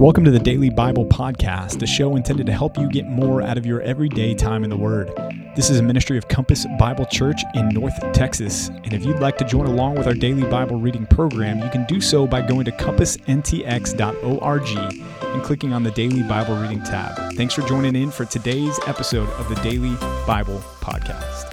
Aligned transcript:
Welcome 0.00 0.24
to 0.24 0.30
the 0.30 0.38
Daily 0.38 0.70
Bible 0.70 1.04
Podcast, 1.04 1.82
a 1.82 1.86
show 1.86 2.16
intended 2.16 2.46
to 2.46 2.54
help 2.54 2.78
you 2.78 2.88
get 2.88 3.06
more 3.06 3.42
out 3.42 3.58
of 3.58 3.66
your 3.66 3.82
everyday 3.82 4.34
time 4.34 4.64
in 4.64 4.70
the 4.70 4.76
Word. 4.76 5.12
This 5.54 5.68
is 5.68 5.78
a 5.78 5.82
ministry 5.82 6.16
of 6.16 6.26
Compass 6.26 6.66
Bible 6.78 7.04
Church 7.04 7.42
in 7.52 7.68
North 7.68 8.00
Texas. 8.14 8.68
And 8.68 8.94
if 8.94 9.04
you'd 9.04 9.18
like 9.18 9.36
to 9.36 9.44
join 9.44 9.66
along 9.66 9.96
with 9.96 10.06
our 10.06 10.14
daily 10.14 10.48
Bible 10.48 10.80
reading 10.80 11.04
program, 11.04 11.58
you 11.58 11.68
can 11.68 11.84
do 11.84 12.00
so 12.00 12.26
by 12.26 12.40
going 12.40 12.64
to 12.64 12.72
compassntx.org 12.72 14.94
and 15.34 15.42
clicking 15.42 15.74
on 15.74 15.82
the 15.82 15.90
Daily 15.90 16.22
Bible 16.22 16.56
Reading 16.56 16.82
tab. 16.82 17.34
Thanks 17.34 17.52
for 17.52 17.60
joining 17.68 17.94
in 17.94 18.10
for 18.10 18.24
today's 18.24 18.80
episode 18.86 19.28
of 19.28 19.50
the 19.50 19.56
Daily 19.56 19.96
Bible 20.26 20.62
Podcast. 20.80 21.52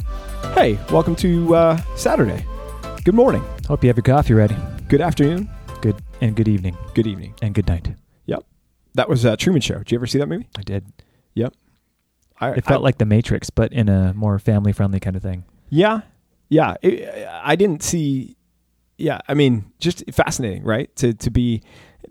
Hey, 0.53 0.79
welcome 0.89 1.17
to 1.17 1.53
uh, 1.53 1.77
Saturday. 1.97 2.45
Good 3.03 3.13
morning. 3.13 3.43
Hope 3.67 3.83
you 3.83 3.89
have 3.89 3.97
your 3.97 4.03
coffee 4.03 4.35
ready. 4.35 4.55
Good 4.87 5.01
afternoon. 5.01 5.49
Good 5.81 6.01
and 6.21 6.33
good 6.33 6.47
evening 6.47 6.77
Good 6.93 7.07
evening. 7.07 7.33
and 7.41 7.53
good 7.53 7.67
night. 7.67 7.89
That 8.97 9.07
was 9.09 9.25
uh, 9.25 9.35
Truman 9.37 9.61
Show. 9.61 9.77
Did 9.79 9.91
you 9.91 9.97
ever 9.97 10.05
see 10.07 10.17
that 10.19 10.27
movie? 10.27 10.47
I 10.57 10.61
did. 10.61 10.85
Yep. 11.35 11.53
I, 12.39 12.49
It 12.51 12.65
felt 12.65 12.81
I- 12.81 12.83
like 12.83 12.97
The 12.97 13.05
Matrix, 13.05 13.49
but 13.49 13.71
in 13.73 13.89
a 13.89 14.13
more 14.13 14.37
family-friendly 14.39 14.99
kind 14.99 15.15
of 15.15 15.21
thing. 15.23 15.43
yeah, 15.69 16.01
yeah. 16.49 16.75
It, 16.81 17.27
I 17.43 17.55
didn't 17.55 17.81
see. 17.83 18.35
Yeah, 18.97 19.19
I 19.27 19.33
mean, 19.33 19.71
just 19.79 20.03
fascinating, 20.11 20.63
right? 20.63 20.93
To 20.97 21.13
to 21.13 21.29
be 21.29 21.61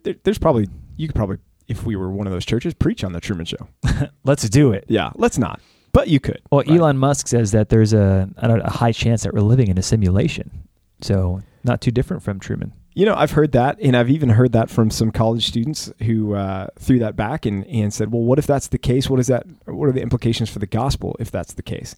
there, 0.02 0.14
there's 0.24 0.38
probably 0.38 0.68
you 0.96 1.08
could 1.08 1.16
probably 1.16 1.38
if 1.68 1.84
we 1.84 1.96
were 1.96 2.10
one 2.10 2.26
of 2.28 2.32
those 2.32 2.44
churches 2.46 2.74
preach 2.74 3.02
on 3.04 3.12
the 3.12 3.20
Truman 3.20 3.44
Show. 3.46 3.68
Let's 4.24 4.48
do 4.48 4.72
it. 4.72 4.84
Yeah, 4.88 5.10
let's 5.16 5.36
not, 5.38 5.60
but 5.92 6.06
you 6.08 6.20
could. 6.20 6.40
Well, 6.52 6.62
Right. 6.68 6.78
Elon 6.78 6.96
Musk 6.98 7.26
says 7.28 7.50
that 7.52 7.70
there's 7.70 7.92
a, 7.92 8.28
I 8.38 8.46
don't 8.46 8.58
know, 8.58 8.64
a 8.64 8.70
high 8.70 8.92
chance 8.92 9.24
that 9.24 9.34
we're 9.34 9.40
living 9.40 9.66
in 9.68 9.76
a 9.78 9.82
simulation. 9.82 10.68
So 11.00 11.40
not 11.64 11.80
too 11.80 11.90
different 11.90 12.22
from 12.22 12.38
Truman. 12.38 12.72
You 12.96 13.04
know, 13.04 13.14
I've 13.14 13.32
heard 13.32 13.52
that, 13.52 13.78
and 13.82 13.94
I've 13.94 14.08
even 14.08 14.30
heard 14.30 14.52
that 14.52 14.70
from 14.70 14.90
some 14.90 15.10
college 15.10 15.46
students 15.46 15.92
who 16.04 16.32
uh, 16.32 16.68
threw 16.78 16.98
that 17.00 17.14
back 17.14 17.44
and, 17.44 17.66
and 17.66 17.92
said, 17.92 18.10
"Well, 18.10 18.22
what 18.22 18.38
if 18.38 18.46
that's 18.46 18.68
the 18.68 18.78
case? 18.78 19.10
What 19.10 19.20
is 19.20 19.26
that? 19.26 19.46
What 19.66 19.90
are 19.90 19.92
the 19.92 20.00
implications 20.00 20.48
for 20.48 20.60
the 20.60 20.66
gospel 20.66 21.14
if 21.20 21.30
that's 21.30 21.52
the 21.52 21.62
case?" 21.62 21.94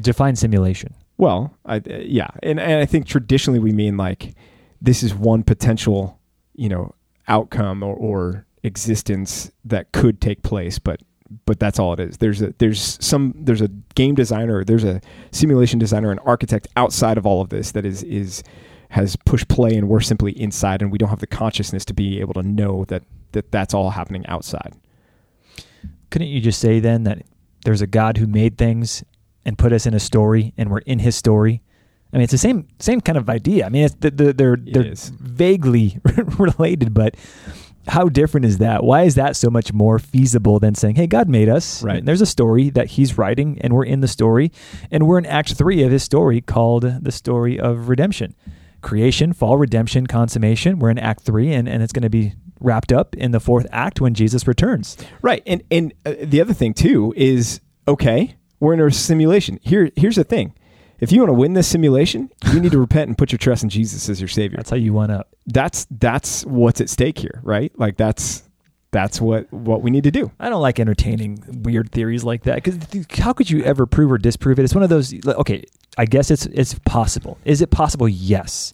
Define 0.00 0.36
simulation. 0.36 0.94
Well, 1.18 1.54
I, 1.66 1.76
uh, 1.76 1.98
yeah, 2.00 2.28
and 2.42 2.58
and 2.58 2.80
I 2.80 2.86
think 2.86 3.06
traditionally 3.06 3.58
we 3.58 3.72
mean 3.72 3.98
like 3.98 4.34
this 4.80 5.02
is 5.02 5.14
one 5.14 5.42
potential, 5.42 6.18
you 6.54 6.70
know, 6.70 6.94
outcome 7.26 7.82
or, 7.82 7.94
or 7.94 8.46
existence 8.62 9.52
that 9.66 9.92
could 9.92 10.18
take 10.18 10.42
place, 10.42 10.78
but 10.78 11.02
but 11.44 11.60
that's 11.60 11.78
all 11.78 11.92
it 11.92 12.00
is. 12.00 12.16
There's 12.16 12.40
a 12.40 12.54
there's 12.56 12.96
some 13.04 13.34
there's 13.36 13.60
a 13.60 13.68
game 13.94 14.14
designer, 14.14 14.64
there's 14.64 14.84
a 14.84 15.02
simulation 15.30 15.78
designer, 15.78 16.10
an 16.10 16.20
architect 16.20 16.68
outside 16.74 17.18
of 17.18 17.26
all 17.26 17.42
of 17.42 17.50
this 17.50 17.72
that 17.72 17.84
is 17.84 18.02
is 18.02 18.42
has 18.90 19.16
pushed 19.16 19.48
play, 19.48 19.74
and 19.74 19.88
we're 19.88 20.00
simply 20.00 20.32
inside, 20.40 20.82
and 20.82 20.90
we 20.90 20.98
don't 20.98 21.10
have 21.10 21.20
the 21.20 21.26
consciousness 21.26 21.84
to 21.86 21.94
be 21.94 22.20
able 22.20 22.34
to 22.34 22.42
know 22.42 22.84
that 22.86 23.02
that 23.32 23.52
that's 23.52 23.74
all 23.74 23.90
happening 23.90 24.26
outside. 24.26 24.72
Couldn't 26.10 26.28
you 26.28 26.40
just 26.40 26.60
say 26.60 26.80
then 26.80 27.04
that 27.04 27.22
there's 27.64 27.82
a 27.82 27.86
God 27.86 28.16
who 28.16 28.26
made 28.26 28.56
things 28.56 29.04
and 29.44 29.58
put 29.58 29.72
us 29.72 29.84
in 29.86 29.92
a 29.92 30.00
story 30.00 30.54
and 30.56 30.70
we're 30.70 30.78
in 30.78 31.00
his 31.00 31.16
story? 31.16 31.62
I 32.12 32.16
mean, 32.16 32.24
it's 32.24 32.32
the 32.32 32.38
same 32.38 32.68
same 32.78 33.00
kind 33.00 33.18
of 33.18 33.28
idea. 33.28 33.66
I 33.66 33.68
mean, 33.68 33.84
it's, 33.84 33.94
they're 34.00 34.32
they're, 34.32 34.56
they're 34.56 34.86
is. 34.86 35.10
vaguely 35.10 36.00
related, 36.38 36.94
but 36.94 37.14
how 37.88 38.08
different 38.08 38.46
is 38.46 38.58
that? 38.58 38.84
Why 38.84 39.02
is 39.02 39.14
that 39.16 39.36
so 39.36 39.50
much 39.50 39.72
more 39.72 39.98
feasible 39.98 40.58
than 40.58 40.74
saying, 40.74 40.96
"Hey, 40.96 41.06
God 41.06 41.28
made 41.28 41.48
us"? 41.48 41.82
Right. 41.82 41.98
And 41.98 42.08
there's 42.08 42.20
a 42.20 42.26
story 42.26 42.70
that 42.70 42.88
He's 42.88 43.18
writing, 43.18 43.58
and 43.60 43.74
we're 43.74 43.84
in 43.84 44.00
the 44.00 44.08
story, 44.08 44.52
and 44.90 45.06
we're 45.06 45.18
in 45.18 45.26
Act 45.26 45.54
Three 45.54 45.82
of 45.82 45.90
His 45.90 46.02
story, 46.02 46.40
called 46.40 46.82
the 47.02 47.12
story 47.12 47.60
of 47.60 47.90
redemption, 47.90 48.34
creation, 48.80 49.32
fall, 49.32 49.56
redemption, 49.56 50.06
consummation. 50.06 50.78
We're 50.78 50.90
in 50.90 50.98
Act 50.98 51.22
Three, 51.22 51.52
and 51.52 51.68
and 51.68 51.82
it's 51.82 51.92
going 51.92 52.02
to 52.02 52.10
be 52.10 52.34
wrapped 52.60 52.92
up 52.92 53.16
in 53.16 53.30
the 53.30 53.40
fourth 53.40 53.66
act 53.70 54.00
when 54.00 54.14
Jesus 54.14 54.46
returns. 54.46 54.96
Right, 55.22 55.42
and 55.46 55.62
and 55.70 55.92
uh, 56.04 56.14
the 56.22 56.40
other 56.40 56.54
thing 56.54 56.74
too 56.74 57.12
is 57.16 57.60
okay, 57.86 58.36
we're 58.60 58.74
in 58.74 58.80
a 58.80 58.90
simulation. 58.90 59.58
Here, 59.62 59.90
here's 59.96 60.16
the 60.16 60.24
thing: 60.24 60.54
if 61.00 61.12
you 61.12 61.20
want 61.20 61.30
to 61.30 61.34
win 61.34 61.52
this 61.52 61.68
simulation, 61.68 62.30
you 62.52 62.60
need 62.60 62.72
to 62.72 62.78
repent 62.80 63.08
and 63.08 63.16
put 63.16 63.32
your 63.32 63.38
trust 63.38 63.62
in 63.62 63.68
Jesus 63.68 64.08
as 64.08 64.20
your 64.20 64.28
Savior. 64.28 64.56
That's 64.56 64.70
how 64.70 64.76
you 64.76 64.92
one 64.92 65.10
up. 65.10 65.34
That's 65.46 65.86
that's 65.90 66.44
what's 66.46 66.80
at 66.80 66.90
stake 66.90 67.18
here, 67.18 67.40
right? 67.42 67.72
Like 67.78 67.96
that's 67.96 68.42
that's 68.90 69.20
what 69.20 69.52
what 69.52 69.82
we 69.82 69.90
need 69.90 70.04
to 70.04 70.10
do. 70.10 70.30
I 70.40 70.48
don't 70.48 70.62
like 70.62 70.80
entertaining 70.80 71.42
weird 71.62 71.92
theories 71.92 72.24
like 72.24 72.44
that 72.44 72.62
because 72.62 72.78
how 73.18 73.32
could 73.32 73.50
you 73.50 73.62
ever 73.64 73.86
prove 73.86 74.10
or 74.10 74.18
disprove 74.18 74.58
it? 74.58 74.64
It's 74.64 74.74
one 74.74 74.82
of 74.82 74.90
those. 74.90 75.14
Okay, 75.26 75.64
I 75.98 76.06
guess 76.06 76.30
it's 76.30 76.46
it's 76.46 76.74
possible. 76.80 77.38
Is 77.44 77.60
it 77.60 77.70
possible? 77.70 78.08
Yes, 78.08 78.72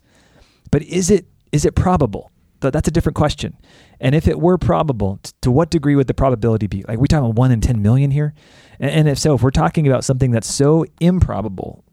but 0.71 0.83
is 0.83 1.11
it 1.11 1.27
is 1.53 1.65
it 1.65 1.75
probable? 1.75 2.31
Th- 2.61 2.73
That's 2.73 2.87
a 2.89 2.93
different 2.93 3.17
question. 3.17 3.57
And 4.01 4.15
if 4.15 4.29
it 4.29 4.39
were 4.39 4.59
probable, 4.59 5.19
to 5.41 5.51
what 5.51 5.71
degree 5.71 5.97
would 5.97 6.07
the 6.07 6.15
probability 6.15 6.67
be? 6.67 6.85
Like 6.87 6.99
we 6.99 7.09
talking 7.09 7.25
about 7.25 7.37
one 7.37 7.51
in 7.51 7.61
ten 7.61 7.83
million 7.83 8.11
here, 8.11 8.35
and, 8.79 8.91
and 8.91 9.09
if 9.09 9.19
so, 9.19 9.35
if 9.35 9.43
we're 9.43 9.51
talking 9.51 9.87
about 9.89 10.05
something 10.05 10.31
that's 10.31 10.53
so 10.53 10.85
improbable 11.01 11.85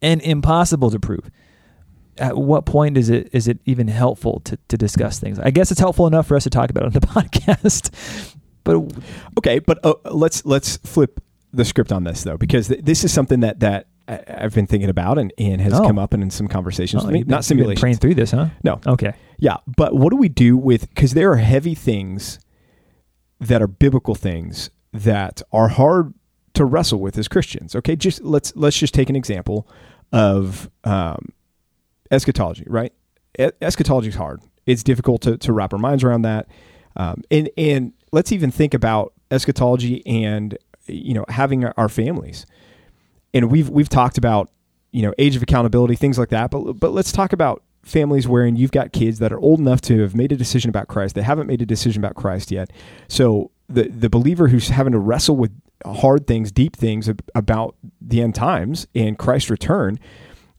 and 0.00 0.20
impossible 0.22 0.90
to 0.90 0.98
prove, 0.98 1.30
at 2.18 2.36
what 2.36 2.66
point 2.66 2.96
is 2.96 3.08
it 3.10 3.28
is 3.32 3.48
it 3.48 3.58
even 3.64 3.88
helpful 3.88 4.40
to, 4.44 4.58
to 4.68 4.76
discuss 4.76 5.18
things? 5.18 5.38
I 5.38 5.50
guess 5.50 5.70
it's 5.70 5.80
helpful 5.80 6.06
enough 6.06 6.26
for 6.26 6.36
us 6.36 6.44
to 6.44 6.50
talk 6.50 6.70
about 6.70 6.84
it 6.84 6.86
on 6.86 6.92
the 6.92 7.00
podcast, 7.06 8.34
but 8.64 8.76
Okay, 9.38 9.58
but 9.60 9.78
uh, 9.84 9.94
let's 10.10 10.44
let's 10.44 10.76
flip 10.78 11.20
the 11.52 11.64
script 11.64 11.92
on 11.92 12.04
this 12.04 12.22
though, 12.24 12.36
because 12.36 12.68
th- 12.68 12.84
this 12.84 13.04
is 13.04 13.12
something 13.12 13.40
that 13.40 13.60
that 13.60 13.86
I've 14.08 14.54
been 14.54 14.66
thinking 14.66 14.90
about 14.90 15.16
and, 15.18 15.32
and 15.38 15.60
has 15.60 15.72
Oh. 15.74 15.86
come 15.86 15.98
up 15.98 16.12
in, 16.12 16.22
in 16.22 16.30
some 16.30 16.48
conversations 16.48 17.02
Oh, 17.04 17.06
with 17.06 17.14
me. 17.14 17.22
Not 17.24 17.36
you've 17.38 17.44
simulations. 17.44 17.80
Praying 17.80 17.96
through 17.96 18.14
this, 18.16 18.32
huh? 18.32 18.48
No, 18.64 18.80
Okay. 18.86 19.12
Yeah, 19.38 19.56
but 19.76 19.94
what 19.94 20.10
do 20.10 20.16
we 20.16 20.28
do 20.28 20.56
with 20.56 20.88
because 20.90 21.12
there 21.14 21.30
are 21.32 21.36
heavy 21.36 21.74
things 21.74 22.38
that 23.40 23.60
are 23.62 23.66
biblical 23.66 24.14
things 24.14 24.70
that 24.92 25.40
are 25.52 25.68
hard 25.68 26.14
to 26.54 26.64
wrestle 26.64 27.00
with 27.00 27.16
as 27.16 27.26
Christians. 27.28 27.74
Okay, 27.74 27.96
just 27.96 28.22
let's 28.22 28.52
let's 28.56 28.76
just 28.76 28.92
take 28.94 29.08
an 29.08 29.16
example 29.16 29.66
of 30.12 30.70
um, 30.84 31.30
eschatology. 32.12 32.64
Right, 32.68 32.92
eschatology 33.38 34.08
is 34.08 34.14
hard. 34.14 34.40
It's 34.66 34.84
difficult 34.84 35.22
to, 35.22 35.36
to 35.38 35.52
wrap 35.52 35.72
our 35.72 35.78
minds 35.78 36.04
around 36.04 36.22
that, 36.22 36.46
um, 36.96 37.22
and 37.30 37.50
and 37.56 37.92
let's 38.12 38.30
even 38.30 38.50
think 38.50 38.74
about 38.74 39.12
eschatology 39.30 40.06
and 40.06 40.56
you 40.86 41.14
know 41.14 41.24
having 41.28 41.64
our, 41.64 41.74
our 41.76 41.88
families. 41.88 42.46
And 43.34 43.50
we've 43.50 43.68
we've 43.68 43.88
talked 43.88 44.18
about 44.18 44.50
you 44.92 45.02
know 45.02 45.12
age 45.18 45.34
of 45.34 45.42
accountability 45.42 45.96
things 45.96 46.18
like 46.18 46.28
that, 46.28 46.50
but 46.50 46.74
but 46.74 46.92
let's 46.92 47.10
talk 47.10 47.32
about 47.32 47.62
families 47.82 48.28
wherein 48.28 48.54
you've 48.54 48.70
got 48.70 48.92
kids 48.92 49.18
that 49.18 49.32
are 49.32 49.40
old 49.40 49.58
enough 49.58 49.80
to 49.80 50.00
have 50.02 50.14
made 50.14 50.30
a 50.30 50.36
decision 50.36 50.68
about 50.68 50.86
Christ. 50.86 51.14
They 51.14 51.22
haven't 51.22 51.48
made 51.48 51.60
a 51.62 51.66
decision 51.66 52.00
about 52.00 52.14
Christ 52.14 52.50
yet. 52.50 52.70
So 53.08 53.50
the 53.68 53.88
the 53.88 54.10
believer 54.10 54.48
who's 54.48 54.68
having 54.68 54.92
to 54.92 54.98
wrestle 54.98 55.36
with 55.36 55.52
hard 55.84 56.26
things, 56.26 56.52
deep 56.52 56.76
things 56.76 57.10
about 57.34 57.76
the 58.00 58.22
end 58.22 58.34
times 58.34 58.86
and 58.94 59.18
Christ's 59.18 59.50
return, 59.50 59.98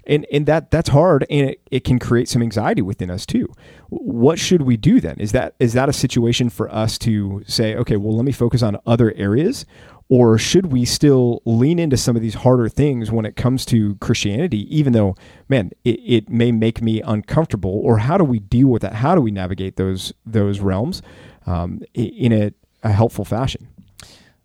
and 0.06 0.26
and 0.32 0.46
that 0.46 0.72
that's 0.72 0.90
hard, 0.90 1.26
and 1.30 1.52
it, 1.52 1.62
it 1.72 1.84
can 1.84 2.00
create 2.00 2.28
some 2.28 2.42
anxiety 2.42 2.82
within 2.82 3.10
us 3.10 3.26
too. 3.26 3.48
What 3.90 4.40
should 4.40 4.64
we 4.64 4.78
do 4.78 5.00
then? 5.00 5.18
Is 5.20 5.32
that 5.32 5.56
is 5.60 5.74
that 5.74 5.90
a 5.90 5.94
situation 5.94 6.50
for 6.50 6.74
us 6.74 6.98
to 7.00 7.44
say, 7.48 7.76
okay, 7.76 7.98
well, 7.98 8.16
let 8.16 8.26
me 8.26 8.32
focus 8.32 8.62
on 8.62 8.78
other 8.86 9.14
areas, 9.16 9.66
or 10.10 10.38
should 10.38 10.72
we 10.72 10.86
still 10.86 11.42
lean 11.46 11.80
into 11.80 11.98
some 11.98 12.16
of 12.16 12.22
these 12.22 12.36
harder 12.36 12.70
things 12.70 13.12
when 13.12 13.26
it 13.26 13.36
comes 13.36 13.66
to 13.66 13.96
Christianity, 13.96 14.76
even 14.76 14.94
though, 14.94 15.16
man, 15.50 15.72
it, 15.84 16.00
it 16.06 16.30
may 16.30 16.52
make 16.52 16.82
me 16.82 17.02
uncomfortable? 17.02 17.80
Or 17.84 18.00
how 18.00 18.18
do 18.18 18.24
we 18.24 18.40
deal 18.40 18.68
with 18.68 18.82
that? 18.82 18.94
How 18.94 19.16
do 19.16 19.22
we 19.22 19.32
navigate 19.32 19.76
those 19.76 20.14
those 20.26 20.60
realms 20.60 21.02
um, 21.46 21.82
in 21.94 22.32
a, 22.34 22.54
a 22.84 22.92
helpful 22.92 23.26
fashion? 23.26 23.68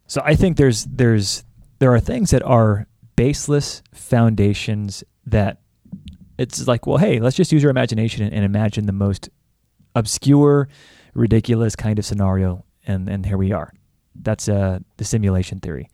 So 0.06 0.22
I 0.24 0.36
think 0.36 0.56
there's 0.56 0.84
there's 0.84 1.44
there 1.80 1.92
are 1.92 2.00
things 2.00 2.30
that 2.30 2.42
are 2.42 2.86
baseless 3.16 3.82
foundations 3.92 5.04
that 5.30 5.60
it's 6.38 6.66
like, 6.66 6.86
well, 6.86 6.98
hey, 6.98 7.20
let's 7.20 7.36
just 7.36 7.52
use 7.52 7.62
your 7.62 7.70
imagination 7.70 8.24
and, 8.24 8.32
and 8.32 8.44
imagine 8.44 8.86
the 8.86 8.92
most 8.92 9.28
obscure, 9.94 10.68
ridiculous 11.14 11.74
kind 11.74 11.98
of 11.98 12.04
scenario, 12.04 12.64
and 12.86 13.08
and 13.08 13.26
here 13.26 13.38
we 13.38 13.52
are. 13.52 13.72
That's 14.14 14.48
uh, 14.48 14.80
the 14.96 15.04
simulation 15.04 15.60
theory. 15.60 15.88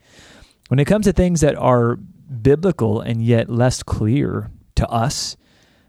When 0.68 0.78
it 0.78 0.86
comes 0.86 1.06
to 1.06 1.12
things 1.12 1.40
that 1.40 1.56
are 1.56 1.96
biblical 1.96 3.00
and 3.00 3.22
yet 3.22 3.50
less 3.50 3.82
clear 3.82 4.50
to 4.76 4.88
us, 4.88 5.36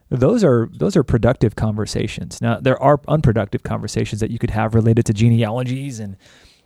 those 0.09 0.43
are 0.43 0.69
those 0.73 0.95
are 0.95 1.03
productive 1.03 1.55
conversations. 1.55 2.41
Now 2.41 2.59
there 2.59 2.81
are 2.81 2.99
unproductive 3.07 3.63
conversations 3.63 4.21
that 4.21 4.31
you 4.31 4.39
could 4.39 4.51
have 4.51 4.75
related 4.75 5.05
to 5.07 5.13
genealogies 5.13 5.99
and 5.99 6.17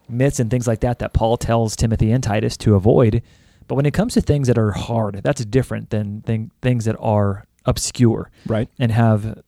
myths 0.08 0.40
and 0.40 0.50
things 0.50 0.68
like 0.68 0.82
that 0.82 1.00
that 1.00 1.14
Paul 1.14 1.38
tells 1.38 1.76
Timothy 1.76 2.12
and 2.12 2.24
Titus 2.24 2.58
to 2.58 2.76
avoid. 2.76 3.22
But 3.70 3.76
when 3.76 3.86
it 3.86 3.94
comes 3.94 4.16
to 4.16 4.22
things 4.22 4.48
that 4.48 4.58
are 4.58 4.72
hard, 4.72 5.22
that's 5.24 5.46
different 5.46 5.92
than 5.92 6.22
thing, 6.24 6.52
things 6.62 6.84
that 6.86 6.98
are 7.00 7.46
obscure 7.66 8.30
Right. 8.46 8.68
and 8.78 8.92
have 8.92 9.42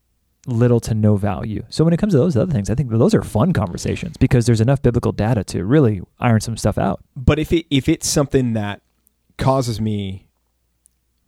little 0.47 0.79
to 0.81 0.93
no 0.93 1.17
value. 1.17 1.63
So 1.69 1.83
when 1.83 1.93
it 1.93 1.97
comes 1.97 2.13
to 2.13 2.17
those 2.19 2.37
other 2.37 2.51
things, 2.51 2.69
I 2.69 2.75
think 2.75 2.89
those 2.89 3.13
are 3.13 3.23
fun 3.23 3.51
conversations 3.51 4.17
because 4.17 4.45
there's 4.45 4.61
enough 4.61 4.81
biblical 4.81 5.11
data 5.11 5.43
to 5.45 5.65
really 5.65 6.01
iron 6.19 6.39
some 6.39 6.55
stuff 6.55 6.77
out. 6.77 7.03
But 7.15 7.39
if 7.39 7.51
it 7.51 7.65
if 7.69 7.89
it's 7.89 8.07
something 8.07 8.53
that 8.53 8.81
causes 9.37 9.79
me 9.81 10.27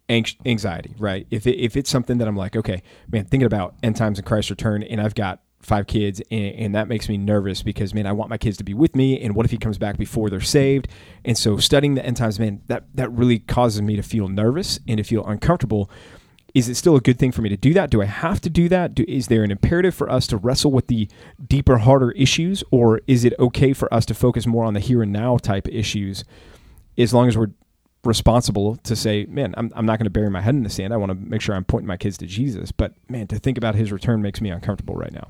anx- 0.10 0.36
anxiety, 0.46 0.96
right? 0.98 1.25
If 1.31 1.48
it, 1.48 1.60
if 1.60 1.75
it's 1.78 1.89
something 1.89 2.18
that 2.19 2.28
I'm 2.28 2.36
like, 2.36 2.56
okay, 2.56 2.81
man, 3.12 3.25
thinking 3.25 3.46
about 3.48 3.75
end 3.84 3.96
times 3.96 4.18
and 4.19 4.25
Christ's 4.25 4.51
return, 4.51 4.84
and 4.84 5.00
I've 5.01 5.16
got 5.16 5.42
five 5.63 5.88
kids, 5.88 6.21
and, 6.30 6.56
and 6.56 6.75
that 6.75 6.88
makes 6.88 7.10
me 7.10 7.18
nervous 7.18 7.63
because 7.63 7.94
man, 7.94 8.06
I 8.06 8.12
want 8.12 8.30
my 8.30 8.38
kids 8.38 8.57
to 8.57 8.63
be 8.63 8.74
with 8.74 8.95
me. 8.95 9.19
And 9.21 9.36
what 9.36 9.45
if 9.45 9.51
he 9.51 9.57
comes 9.57 9.77
back 9.77 9.98
before 9.98 10.30
they're 10.30 10.42
saved? 10.42 10.88
And 11.25 11.38
so 11.38 11.57
studying 11.57 11.95
the 11.95 12.06
end 12.06 12.18
times, 12.18 12.39
man, 12.39 12.62
that 12.68 12.86
that 12.95 13.12
really 13.12 13.39
causes 13.39 13.81
me 13.81 13.95
to 13.95 14.04
feel 14.04 14.27
nervous 14.27 14.80
and 14.88 14.98
to 14.98 15.04
feel 15.04 15.25
uncomfortable. 15.25 15.89
Is 16.54 16.69
it 16.69 16.75
still 16.75 16.95
a 16.95 17.01
good 17.01 17.18
thing 17.18 17.31
for 17.31 17.42
me 17.42 17.50
to 17.50 17.57
do 17.57 17.74
that? 17.74 17.89
Do 17.89 18.01
I 18.04 18.06
have 18.06 18.39
to 18.42 18.50
do 18.50 18.69
that? 18.69 18.94
Do, 18.94 19.04
is 19.07 19.25
there 19.25 19.44
an 19.44 19.50
imperative 19.50 19.95
for 19.95 20.07
us 20.07 20.27
to 20.27 20.38
wrestle 20.38 20.71
with 20.71 20.86
the 20.86 21.10
deeper, 21.44 21.77
harder 21.77 22.12
issues, 22.12 22.63
or 22.69 23.01
is 23.07 23.25
it 23.25 23.33
okay 23.39 23.74
for 23.74 23.92
us 23.92 24.06
to 24.06 24.13
focus 24.13 24.45
more 24.45 24.63
on 24.63 24.75
the 24.75 24.80
here 24.80 25.01
and 25.01 25.12
now 25.12 25.38
type 25.38 25.68
issues, 25.68 26.24
as 26.95 27.12
long 27.12 27.27
as 27.27 27.36
we're 27.36 27.50
responsible 28.04 28.75
to 28.77 28.95
say, 28.95 29.25
man, 29.30 29.54
I'm, 29.57 29.71
I'm 29.75 29.86
not 29.86 29.98
going 29.98 30.06
to 30.06 30.12
bury 30.12 30.30
my 30.30 30.42
head 30.42 30.56
in 30.56 30.63
the 30.63 30.69
sand. 30.69 30.94
I 30.94 30.98
want 30.98 31.12
to 31.12 31.15
make 31.15 31.42
sure 31.42 31.56
I'm 31.56 31.63
pointing 31.63 31.88
my 31.88 31.98
kids 31.98 32.18
to 32.19 32.27
Jesus. 32.27 32.71
But 32.71 32.94
man, 33.10 33.27
to 33.27 33.39
think 33.39 33.57
about 33.57 33.75
his 33.75 33.92
return 33.92 34.21
makes 34.21 34.42
me 34.42 34.50
uncomfortable 34.50 34.95
right 34.95 35.13
now. 35.13 35.30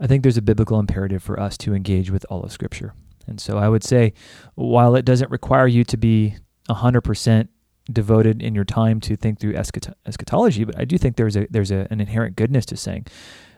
I 0.00 0.06
think 0.06 0.22
there's 0.22 0.36
a 0.36 0.42
biblical 0.42 0.78
imperative 0.78 1.22
for 1.22 1.38
us 1.40 1.56
to 1.58 1.74
engage 1.74 2.10
with 2.10 2.24
all 2.30 2.42
of 2.42 2.52
Scripture. 2.52 2.94
And 3.26 3.40
so 3.40 3.58
I 3.58 3.68
would 3.68 3.84
say, 3.84 4.14
while 4.54 4.94
it 4.94 5.04
doesn't 5.04 5.30
require 5.30 5.66
you 5.66 5.84
to 5.84 5.96
be 5.96 6.36
100% 6.68 7.48
devoted 7.90 8.42
in 8.42 8.54
your 8.54 8.64
time 8.64 9.00
to 9.00 9.16
think 9.16 9.38
through 9.38 9.54
eschat- 9.54 9.92
eschatology, 10.06 10.64
but 10.64 10.78
I 10.78 10.84
do 10.84 10.98
think 10.98 11.16
there's 11.16 11.36
a 11.36 11.46
there's 11.50 11.70
a, 11.70 11.86
an 11.90 12.00
inherent 12.00 12.36
goodness 12.36 12.66
to 12.66 12.76
saying 12.76 13.06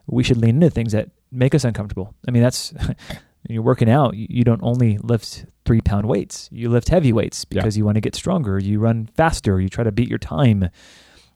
we 0.07 0.23
should 0.23 0.37
lean 0.37 0.57
into 0.57 0.71
things 0.71 0.93
that 0.93 1.11
make 1.31 1.55
us 1.55 1.65
uncomfortable. 1.65 2.15
I 2.27 2.31
mean, 2.31 2.43
that's 2.43 2.73
you're 3.49 3.63
working 3.63 3.91
out. 3.91 4.17
You 4.17 4.45
don't 4.45 4.63
only 4.63 4.99
lift 4.99 5.47
three 5.65 5.81
pound 5.81 6.07
weights; 6.07 6.49
you 6.53 6.69
lift 6.69 6.89
heavy 6.89 7.13
weights 7.13 7.45
because 7.45 7.77
yeah. 7.77 7.81
you 7.81 7.85
want 7.85 7.97
to 7.97 8.01
get 8.01 8.15
stronger. 8.15 8.59
You 8.59 8.79
run 8.79 9.09
faster. 9.17 9.61
You 9.61 9.69
try 9.69 9.85
to 9.85 9.93
beat 9.93 10.09
your 10.09 10.19
time. 10.19 10.71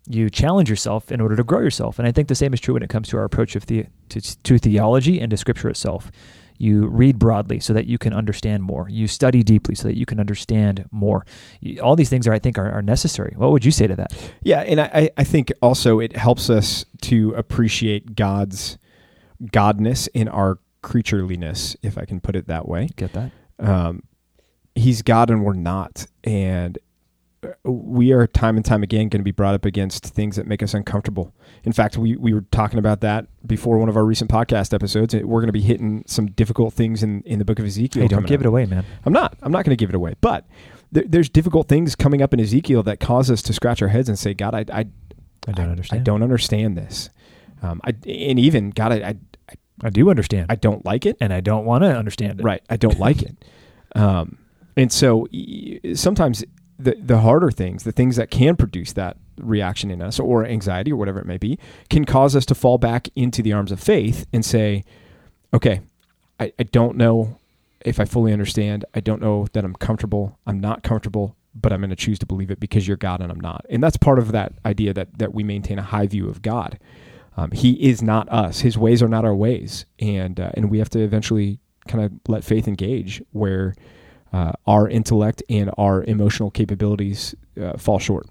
You 0.06 0.28
challenge 0.28 0.68
yourself 0.68 1.10
in 1.10 1.20
order 1.20 1.36
to 1.36 1.44
grow 1.44 1.60
yourself. 1.60 1.98
And 1.98 2.06
I 2.06 2.12
think 2.12 2.28
the 2.28 2.34
same 2.34 2.52
is 2.52 2.60
true 2.60 2.74
when 2.74 2.82
it 2.82 2.90
comes 2.90 3.08
to 3.08 3.16
our 3.16 3.24
approach 3.24 3.56
of 3.56 3.66
the, 3.66 3.86
to, 4.10 4.20
to 4.20 4.58
theology 4.58 5.20
and 5.20 5.30
to 5.30 5.36
Scripture 5.36 5.68
itself. 5.68 6.10
You 6.58 6.86
read 6.86 7.18
broadly 7.18 7.58
so 7.58 7.72
that 7.72 7.86
you 7.86 7.98
can 7.98 8.12
understand 8.12 8.62
more. 8.62 8.88
You 8.88 9.08
study 9.08 9.42
deeply 9.42 9.74
so 9.74 9.88
that 9.88 9.96
you 9.96 10.06
can 10.06 10.20
understand 10.20 10.84
more. 10.92 11.26
All 11.82 11.96
these 11.96 12.10
things 12.10 12.28
are, 12.28 12.32
I 12.32 12.38
think, 12.38 12.58
are, 12.58 12.70
are 12.70 12.82
necessary. 12.82 13.34
What 13.36 13.50
would 13.50 13.64
you 13.64 13.72
say 13.72 13.86
to 13.86 13.96
that? 13.96 14.12
Yeah, 14.42 14.60
and 14.60 14.80
I, 14.80 15.10
I 15.16 15.24
think 15.24 15.52
also 15.60 15.98
it 15.98 16.16
helps 16.16 16.50
us 16.50 16.84
to 17.02 17.32
appreciate 17.32 18.14
God's 18.14 18.78
godness 19.42 20.08
in 20.14 20.28
our 20.28 20.60
creatureliness, 20.82 21.76
if 21.82 21.98
I 21.98 22.04
can 22.04 22.20
put 22.20 22.36
it 22.36 22.46
that 22.46 22.68
way. 22.68 22.88
Get 22.94 23.14
that? 23.14 23.32
Um, 23.58 24.02
he's 24.74 25.02
God 25.02 25.30
and 25.30 25.44
we're 25.44 25.54
not, 25.54 26.06
and 26.22 26.78
we 27.64 28.12
are 28.12 28.26
time 28.26 28.56
and 28.56 28.64
time 28.64 28.82
again 28.82 29.08
going 29.08 29.20
to 29.20 29.24
be 29.24 29.30
brought 29.30 29.54
up 29.54 29.64
against 29.64 30.04
things 30.04 30.36
that 30.36 30.46
make 30.46 30.62
us 30.62 30.74
uncomfortable. 30.74 31.34
In 31.64 31.72
fact, 31.72 31.96
we, 31.96 32.16
we 32.16 32.32
were 32.32 32.42
talking 32.50 32.78
about 32.78 33.00
that 33.00 33.26
before 33.46 33.78
one 33.78 33.88
of 33.88 33.96
our 33.96 34.04
recent 34.04 34.30
podcast 34.30 34.74
episodes. 34.74 35.14
We're 35.14 35.40
going 35.40 35.48
to 35.48 35.52
be 35.52 35.62
hitting 35.62 36.04
some 36.06 36.26
difficult 36.26 36.74
things 36.74 37.02
in, 37.02 37.22
in 37.22 37.38
the 37.38 37.44
book 37.44 37.58
of 37.58 37.64
Ezekiel. 37.64 38.02
Hey, 38.02 38.08
don't 38.08 38.26
give 38.26 38.40
up. 38.40 38.46
it 38.46 38.48
away, 38.48 38.66
man. 38.66 38.84
I'm 39.04 39.12
not. 39.12 39.36
I'm 39.42 39.52
not 39.52 39.64
going 39.64 39.76
to 39.76 39.80
give 39.80 39.88
it 39.88 39.94
away. 39.94 40.14
But 40.20 40.46
there, 40.92 41.04
there's 41.06 41.28
difficult 41.28 41.68
things 41.68 41.94
coming 41.94 42.22
up 42.22 42.32
in 42.34 42.40
Ezekiel 42.40 42.82
that 42.84 43.00
cause 43.00 43.30
us 43.30 43.42
to 43.42 43.52
scratch 43.52 43.82
our 43.82 43.88
heads 43.88 44.08
and 44.08 44.18
say, 44.18 44.34
God, 44.34 44.54
I, 44.54 44.64
I, 44.72 44.86
I 45.46 45.52
don't 45.52 45.70
understand. 45.70 46.00
I 46.00 46.02
don't 46.04 46.22
understand 46.22 46.76
this. 46.76 47.10
Um, 47.62 47.80
I, 47.84 47.90
and 47.90 48.38
even, 48.38 48.70
God, 48.70 48.92
I, 48.92 48.96
I, 49.48 49.54
I 49.82 49.90
do 49.90 50.10
understand. 50.10 50.46
I 50.50 50.56
don't 50.56 50.84
like 50.84 51.06
it. 51.06 51.16
And 51.20 51.32
I 51.32 51.40
don't 51.40 51.64
want 51.64 51.82
to 51.82 51.94
understand 51.96 52.40
it. 52.40 52.42
Right. 52.44 52.62
I 52.68 52.76
don't 52.76 52.98
like 52.98 53.22
it. 53.22 53.44
Um, 53.96 54.38
and 54.76 54.90
so 54.90 55.28
sometimes 55.94 56.44
the 56.92 57.18
harder 57.20 57.50
things, 57.50 57.84
the 57.84 57.92
things 57.92 58.16
that 58.16 58.30
can 58.30 58.56
produce 58.56 58.92
that 58.92 59.16
reaction 59.38 59.90
in 59.90 60.02
us 60.02 60.18
or 60.20 60.44
anxiety 60.44 60.92
or 60.92 60.96
whatever 60.96 61.18
it 61.18 61.26
may 61.26 61.38
be, 61.38 61.58
can 61.90 62.04
cause 62.04 62.36
us 62.36 62.46
to 62.46 62.54
fall 62.54 62.78
back 62.78 63.08
into 63.16 63.42
the 63.42 63.52
arms 63.52 63.72
of 63.72 63.80
faith 63.80 64.26
and 64.32 64.44
say, 64.44 64.84
okay, 65.52 65.80
I, 66.38 66.52
I 66.58 66.62
don't 66.64 66.96
know 66.96 67.38
if 67.84 68.00
I 68.00 68.04
fully 68.04 68.32
understand. 68.32 68.84
I 68.94 69.00
don't 69.00 69.20
know 69.20 69.46
that 69.52 69.64
I'm 69.64 69.74
comfortable. 69.74 70.38
I'm 70.46 70.60
not 70.60 70.82
comfortable, 70.82 71.36
but 71.54 71.72
I'm 71.72 71.80
going 71.80 71.90
to 71.90 71.96
choose 71.96 72.18
to 72.20 72.26
believe 72.26 72.50
it 72.50 72.60
because 72.60 72.88
you're 72.88 72.96
God 72.96 73.20
and 73.20 73.30
I'm 73.30 73.40
not. 73.40 73.64
And 73.70 73.82
that's 73.82 73.96
part 73.96 74.18
of 74.18 74.32
that 74.32 74.52
idea 74.64 74.92
that 74.94 75.18
that 75.18 75.34
we 75.34 75.44
maintain 75.44 75.78
a 75.78 75.82
high 75.82 76.06
view 76.06 76.28
of 76.28 76.42
God. 76.42 76.78
Um, 77.36 77.50
he 77.50 77.72
is 77.82 78.02
not 78.02 78.28
us. 78.28 78.60
His 78.60 78.78
ways 78.78 79.02
are 79.02 79.08
not 79.08 79.24
our 79.24 79.34
ways, 79.34 79.86
and 79.98 80.38
uh, 80.38 80.52
and 80.54 80.70
we 80.70 80.78
have 80.78 80.90
to 80.90 81.00
eventually 81.00 81.58
kind 81.88 82.04
of 82.04 82.12
let 82.28 82.44
faith 82.44 82.68
engage 82.68 83.22
where 83.32 83.74
uh, 84.34 84.50
our 84.66 84.88
intellect 84.88 85.44
and 85.48 85.70
our 85.78 86.02
emotional 86.02 86.50
capabilities 86.50 87.36
uh, 87.62 87.78
fall 87.78 88.00
short. 88.00 88.26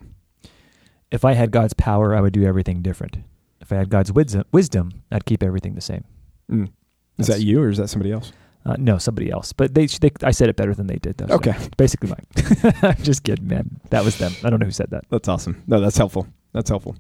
If 1.11 1.23
I 1.23 1.31
had 1.31 1.51
God's 1.51 1.73
power, 1.73 2.13
I 2.13 2.19
would 2.19 2.33
do 2.33 2.43
everything 2.43 2.81
different. 2.81 3.19
If 3.61 3.71
I 3.71 3.75
had 3.77 3.89
God's 3.89 4.11
wisdom, 4.11 4.43
wisdom 4.51 4.91
I'd 5.09 5.25
keep 5.25 5.41
everything 5.41 5.75
the 5.75 5.81
same. 5.81 6.03
Mm. 6.51 6.71
Is 7.17 7.27
that 7.27 7.39
you 7.39 7.61
or 7.61 7.69
is 7.69 7.77
that 7.77 7.87
somebody 7.87 8.11
else? 8.11 8.33
Uh, 8.65 8.75
no, 8.77 8.97
somebody 8.97 9.31
else. 9.31 9.53
But 9.53 9.75
they, 9.75 9.85
they, 9.85 10.11
I 10.23 10.31
said 10.31 10.49
it 10.49 10.57
better 10.57 10.73
than 10.73 10.87
they 10.87 10.97
did, 10.97 11.17
though. 11.17 11.35
Okay, 11.35 11.53
so 11.57 11.69
basically 11.77 12.09
mine. 12.09 12.73
I'm 12.81 13.01
just 13.01 13.23
kidding, 13.23 13.47
man. 13.47 13.79
That 13.89 14.03
was 14.03 14.17
them. 14.17 14.33
I 14.43 14.49
don't 14.49 14.59
know 14.59 14.65
who 14.65 14.71
said 14.71 14.89
that. 14.91 15.05
That's 15.09 15.29
awesome. 15.29 15.63
No, 15.67 15.79
that's 15.79 15.97
helpful. 15.97 16.27
That's 16.51 16.69
helpful. 16.69 16.97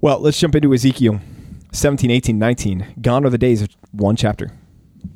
Well, 0.00 0.20
let's 0.20 0.38
jump 0.38 0.54
into 0.54 0.72
Ezekiel 0.72 1.20
17, 1.72 2.10
18, 2.12 2.38
19. 2.38 2.94
Gone 3.00 3.26
are 3.26 3.30
the 3.30 3.38
days 3.38 3.62
of 3.62 3.68
one 3.90 4.14
chapter. 4.14 4.52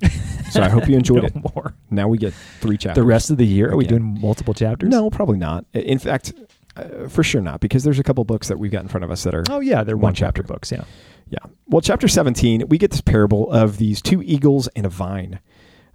So 0.50 0.62
I 0.62 0.68
hope 0.68 0.88
you 0.88 0.96
enjoyed 0.96 1.22
no 1.22 1.28
it. 1.28 1.54
More. 1.54 1.74
Now 1.90 2.08
we 2.08 2.18
get 2.18 2.34
three 2.60 2.76
chapters. 2.76 3.00
The 3.00 3.06
rest 3.06 3.30
of 3.30 3.36
the 3.36 3.46
year, 3.46 3.70
are 3.70 3.76
we 3.76 3.86
doing 3.86 4.18
multiple 4.20 4.54
chapters? 4.54 4.90
No, 4.90 5.10
probably 5.10 5.38
not. 5.38 5.64
In 5.72 5.98
fact, 5.98 6.32
uh, 6.76 7.08
for 7.08 7.22
sure 7.22 7.40
not, 7.40 7.60
because 7.60 7.84
there's 7.84 7.98
a 7.98 8.02
couple 8.02 8.24
books 8.24 8.48
that 8.48 8.58
we've 8.58 8.70
got 8.70 8.82
in 8.82 8.88
front 8.88 9.04
of 9.04 9.10
us 9.10 9.22
that 9.24 9.34
are. 9.34 9.44
Oh 9.50 9.60
yeah, 9.60 9.84
they're 9.84 9.96
one, 9.96 10.02
one 10.02 10.14
chapter. 10.14 10.42
chapter 10.42 10.52
books. 10.52 10.72
Yeah, 10.72 10.84
yeah. 11.28 11.38
Well, 11.66 11.80
chapter 11.80 12.08
17, 12.08 12.68
we 12.68 12.78
get 12.78 12.90
this 12.90 13.00
parable 13.00 13.50
of 13.50 13.78
these 13.78 14.02
two 14.02 14.22
eagles 14.22 14.68
and 14.76 14.86
a 14.86 14.88
vine. 14.88 15.40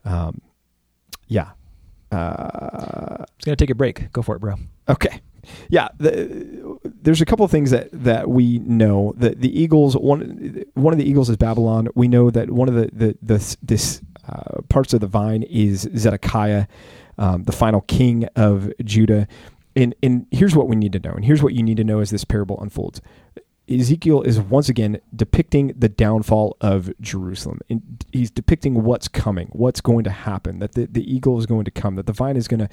Um, 0.03 0.41
yeah. 1.27 1.51
Uh, 2.11 3.25
it's 3.35 3.45
gonna 3.45 3.55
take 3.55 3.69
a 3.69 3.75
break. 3.75 4.11
Go 4.11 4.21
for 4.21 4.35
it, 4.35 4.39
bro. 4.39 4.55
Okay. 4.87 5.21
Yeah, 5.69 5.89
the, 5.97 6.79
there's 6.83 7.21
a 7.21 7.25
couple 7.25 7.45
of 7.45 7.51
things 7.51 7.71
that, 7.71 7.89
that 7.91 8.29
we 8.29 8.59
know. 8.59 9.13
that 9.17 9.41
the 9.41 9.59
eagles, 9.59 9.95
one 9.95 10.63
one 10.73 10.93
of 10.93 10.99
the 10.99 11.07
eagles 11.07 11.29
is 11.29 11.37
Babylon. 11.37 11.87
We 11.95 12.07
know 12.07 12.29
that 12.31 12.49
one 12.49 12.67
of 12.67 12.75
the, 12.75 12.89
the, 12.91 13.17
the 13.21 13.57
this 13.61 14.01
parts 14.75 14.93
of 14.93 14.99
the 14.99 15.07
vine 15.07 15.41
is 15.43 15.87
Zedekiah, 15.95 16.67
um, 17.17 17.43
the 17.43 17.53
final 17.53 17.79
king 17.79 18.25
of 18.35 18.73
Judah. 18.83 19.25
And, 19.73 19.95
and 20.03 20.27
here's 20.31 20.53
what 20.53 20.67
we 20.67 20.75
need 20.75 20.91
to 20.91 20.99
know. 20.99 21.13
And 21.13 21.23
here's 21.23 21.41
what 21.41 21.53
you 21.53 21.63
need 21.63 21.77
to 21.77 21.85
know 21.85 22.01
as 22.01 22.09
this 22.09 22.25
parable 22.25 22.59
unfolds. 22.61 23.01
Ezekiel 23.67 24.21
is 24.21 24.39
once 24.39 24.69
again 24.69 24.99
depicting 25.15 25.73
the 25.77 25.89
downfall 25.89 26.55
of 26.61 26.93
Jerusalem. 27.01 27.59
And 27.69 28.05
he's 28.11 28.29
depicting 28.29 28.83
what's 28.83 29.07
coming, 29.07 29.47
what's 29.53 29.81
going 29.81 30.03
to 30.03 30.11
happen, 30.11 30.59
that 30.59 30.73
the, 30.73 30.85
the 30.85 31.11
eagle 31.11 31.39
is 31.39 31.45
going 31.45 31.65
to 31.65 31.71
come, 31.71 31.95
that 31.95 32.05
the 32.05 32.13
vine 32.13 32.37
is 32.37 32.47
going 32.47 32.59
to 32.59 32.69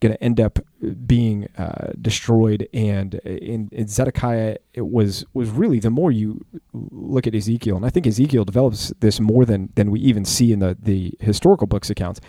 going 0.00 0.12
to 0.12 0.22
end 0.22 0.40
up 0.40 0.58
being 1.06 1.48
uh, 1.56 1.92
destroyed. 2.00 2.68
And 2.72 3.14
in, 3.24 3.68
in, 3.72 3.88
Zedekiah, 3.88 4.58
it 4.74 4.86
was 4.86 5.24
was 5.34 5.50
really 5.50 5.80
the 5.80 5.90
more 5.90 6.12
you 6.12 6.44
look 6.72 7.26
at 7.26 7.34
Ezekiel, 7.34 7.76
and 7.76 7.84
I 7.84 7.90
think 7.90 8.06
Ezekiel 8.06 8.44
develops 8.44 8.92
this 9.00 9.18
more 9.20 9.44
than 9.44 9.72
than 9.74 9.90
we 9.90 10.00
even 10.00 10.24
see 10.24 10.52
in 10.52 10.60
the 10.60 10.76
the 10.80 11.14
historical 11.20 11.66
books 11.66 11.90
accounts. 11.90 12.20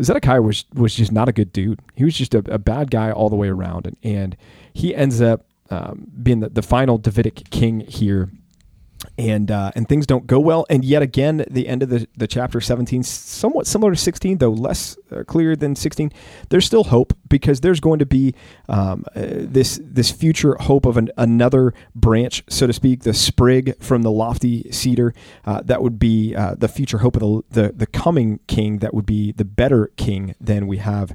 Zedekiah 0.00 0.40
was 0.40 0.64
was 0.72 0.94
just 0.94 1.12
not 1.12 1.28
a 1.28 1.32
good 1.32 1.52
dude. 1.52 1.80
He 1.94 2.04
was 2.04 2.14
just 2.14 2.34
a, 2.34 2.38
a 2.46 2.58
bad 2.58 2.90
guy 2.90 3.10
all 3.10 3.28
the 3.28 3.36
way 3.36 3.48
around, 3.48 3.86
and, 3.86 3.96
and 4.02 4.36
he 4.72 4.94
ends 4.94 5.20
up 5.20 5.44
um, 5.70 6.06
being 6.22 6.40
the, 6.40 6.48
the 6.48 6.62
final 6.62 6.98
Davidic 6.98 7.50
king 7.50 7.80
here 7.80 8.30
and 9.16 9.50
uh, 9.50 9.70
and 9.74 9.88
things 9.88 10.06
don't 10.06 10.26
go 10.26 10.38
well. 10.38 10.66
And 10.68 10.84
yet 10.84 11.02
again, 11.02 11.44
the 11.50 11.68
end 11.68 11.82
of 11.82 11.88
the, 11.88 12.06
the 12.16 12.26
chapter 12.26 12.60
17, 12.60 13.02
somewhat 13.02 13.66
similar 13.66 13.92
to 13.92 13.96
16, 13.96 14.38
though 14.38 14.50
less 14.50 14.96
uh, 15.10 15.24
clear 15.24 15.56
than 15.56 15.74
16. 15.74 16.12
There's 16.48 16.66
still 16.66 16.84
hope 16.84 17.16
because 17.28 17.60
there's 17.60 17.80
going 17.80 17.98
to 17.98 18.06
be 18.06 18.34
um, 18.68 19.04
uh, 19.14 19.22
this 19.24 19.80
this 19.82 20.10
future 20.10 20.56
hope 20.60 20.86
of 20.86 20.96
an, 20.96 21.10
another 21.16 21.74
branch, 21.94 22.44
so 22.48 22.66
to 22.66 22.72
speak, 22.72 23.02
the 23.02 23.14
sprig 23.14 23.76
from 23.82 24.02
the 24.02 24.10
lofty 24.10 24.70
cedar. 24.70 25.14
Uh, 25.44 25.60
that 25.64 25.82
would 25.82 25.98
be 25.98 26.34
uh, 26.34 26.54
the 26.56 26.68
future 26.68 26.98
hope 26.98 27.16
of 27.16 27.20
the, 27.20 27.42
the 27.50 27.72
the 27.72 27.86
coming 27.86 28.40
king. 28.46 28.78
That 28.78 28.94
would 28.94 29.06
be 29.06 29.32
the 29.32 29.44
better 29.44 29.90
king 29.96 30.34
than 30.40 30.66
we 30.66 30.78
have 30.78 31.12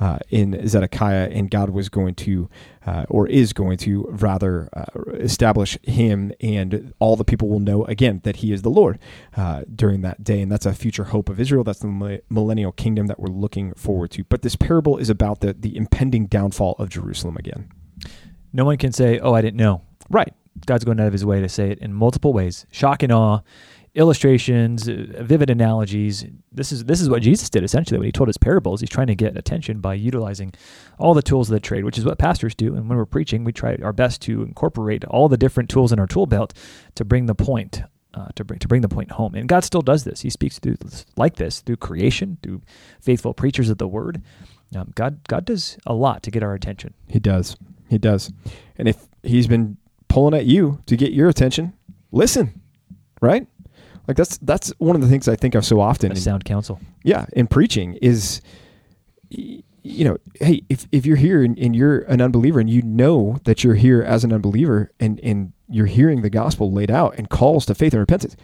uh, 0.00 0.18
in 0.30 0.66
Zedekiah, 0.68 1.28
and 1.30 1.50
God 1.50 1.70
was 1.70 1.88
going 1.88 2.14
to, 2.16 2.48
uh, 2.86 3.04
or 3.08 3.26
is 3.26 3.52
going 3.52 3.78
to, 3.78 4.06
rather 4.10 4.68
uh, 4.72 4.84
establish 5.14 5.78
him, 5.82 6.32
and 6.40 6.92
all 6.98 7.16
the 7.16 7.24
people 7.24 7.48
will 7.48 7.60
know 7.60 7.84
again 7.84 8.20
that 8.24 8.36
he 8.36 8.52
is 8.52 8.62
the 8.62 8.70
Lord 8.70 8.98
uh, 9.36 9.62
during 9.74 10.02
that 10.02 10.22
day. 10.22 10.40
And 10.40 10.50
that's 10.50 10.66
a 10.66 10.72
future 10.72 11.04
hope 11.04 11.28
of 11.28 11.40
Israel. 11.40 11.64
That's 11.64 11.80
the 11.80 12.22
millennial 12.30 12.72
kingdom 12.72 13.06
that 13.08 13.18
we're 13.18 13.28
looking 13.28 13.74
forward 13.74 14.10
to. 14.12 14.24
But 14.24 14.42
this 14.42 14.56
parable 14.56 14.98
is 14.98 15.10
about 15.10 15.40
the, 15.40 15.52
the 15.52 15.76
impending 15.76 16.26
downfall 16.26 16.76
of 16.78 16.88
Jerusalem 16.88 17.36
again. 17.36 17.70
No 18.52 18.64
one 18.64 18.76
can 18.76 18.92
say, 18.92 19.18
Oh, 19.18 19.34
I 19.34 19.42
didn't 19.42 19.56
know. 19.56 19.82
Right. 20.08 20.32
God's 20.66 20.84
going 20.84 20.98
out 21.00 21.06
of 21.06 21.12
his 21.12 21.24
way 21.24 21.40
to 21.40 21.48
say 21.48 21.70
it 21.70 21.78
in 21.78 21.92
multiple 21.92 22.32
ways 22.32 22.66
shock 22.70 23.02
and 23.02 23.12
awe 23.12 23.40
illustrations, 23.94 24.88
uh, 24.88 25.06
vivid 25.20 25.50
analogies. 25.50 26.24
This 26.52 26.72
is 26.72 26.84
this 26.84 27.00
is 27.00 27.08
what 27.08 27.22
Jesus 27.22 27.50
did 27.50 27.64
essentially 27.64 27.98
when 27.98 28.06
he 28.06 28.12
told 28.12 28.28
his 28.28 28.38
parables. 28.38 28.80
He's 28.80 28.90
trying 28.90 29.06
to 29.08 29.14
get 29.14 29.36
attention 29.36 29.80
by 29.80 29.94
utilizing 29.94 30.52
all 30.98 31.14
the 31.14 31.22
tools 31.22 31.50
of 31.50 31.54
the 31.54 31.60
trade, 31.60 31.84
which 31.84 31.98
is 31.98 32.04
what 32.04 32.18
pastors 32.18 32.54
do. 32.54 32.74
And 32.74 32.88
when 32.88 32.98
we're 32.98 33.06
preaching, 33.06 33.44
we 33.44 33.52
try 33.52 33.76
our 33.82 33.92
best 33.92 34.22
to 34.22 34.42
incorporate 34.42 35.04
all 35.04 35.28
the 35.28 35.36
different 35.36 35.70
tools 35.70 35.92
in 35.92 35.98
our 35.98 36.06
tool 36.06 36.26
belt 36.26 36.54
to 36.94 37.04
bring 37.04 37.26
the 37.26 37.34
point 37.34 37.82
uh, 38.14 38.28
to 38.34 38.44
bring 38.44 38.58
to 38.58 38.68
bring 38.68 38.82
the 38.82 38.88
point 38.88 39.12
home. 39.12 39.34
And 39.34 39.48
God 39.48 39.64
still 39.64 39.82
does 39.82 40.04
this. 40.04 40.20
He 40.20 40.30
speaks 40.30 40.58
through 40.58 40.76
like 41.16 41.36
this 41.36 41.60
through 41.60 41.76
creation, 41.76 42.38
through 42.42 42.62
faithful 43.00 43.34
preachers 43.34 43.70
of 43.70 43.78
the 43.78 43.88
word. 43.88 44.22
Um, 44.74 44.92
God 44.94 45.26
God 45.28 45.44
does 45.44 45.78
a 45.86 45.94
lot 45.94 46.22
to 46.24 46.30
get 46.30 46.42
our 46.42 46.54
attention. 46.54 46.94
He 47.06 47.18
does. 47.18 47.56
He 47.88 47.98
does. 47.98 48.32
And 48.76 48.88
if 48.88 49.06
He's 49.22 49.46
been 49.46 49.76
pulling 50.08 50.34
at 50.34 50.46
you 50.46 50.80
to 50.86 50.96
get 50.96 51.12
your 51.12 51.28
attention, 51.28 51.74
listen. 52.12 52.60
Right? 53.20 53.48
Like 54.08 54.16
that's 54.16 54.38
that's 54.38 54.72
one 54.78 54.96
of 54.96 55.02
the 55.02 55.08
things 55.08 55.28
I 55.28 55.36
think 55.36 55.54
of 55.54 55.64
so 55.64 55.80
often. 55.80 56.10
A 56.10 56.14
in- 56.14 56.20
sound 56.20 56.44
counsel. 56.44 56.80
yeah, 57.04 57.26
in 57.34 57.46
preaching 57.46 57.94
is, 58.02 58.40
you 59.30 59.62
know, 60.04 60.16
hey, 60.40 60.62
if, 60.68 60.86
if 60.92 61.06
you're 61.06 61.16
here 61.16 61.42
and, 61.42 61.58
and 61.58 61.76
you're 61.76 62.00
an 62.00 62.20
unbeliever 62.20 62.58
and 62.60 62.68
you 62.70 62.82
know 62.82 63.38
that 63.44 63.62
you're 63.62 63.74
here 63.74 64.02
as 64.02 64.24
an 64.24 64.32
unbeliever 64.32 64.90
and, 64.98 65.20
and 65.20 65.52
you're 65.68 65.86
hearing 65.86 66.22
the 66.22 66.30
gospel 66.30 66.72
laid 66.72 66.90
out 66.90 67.14
and 67.16 67.28
calls 67.30 67.66
to 67.66 67.74
faith 67.74 67.92
and 67.92 68.00
repentance, 68.00 68.34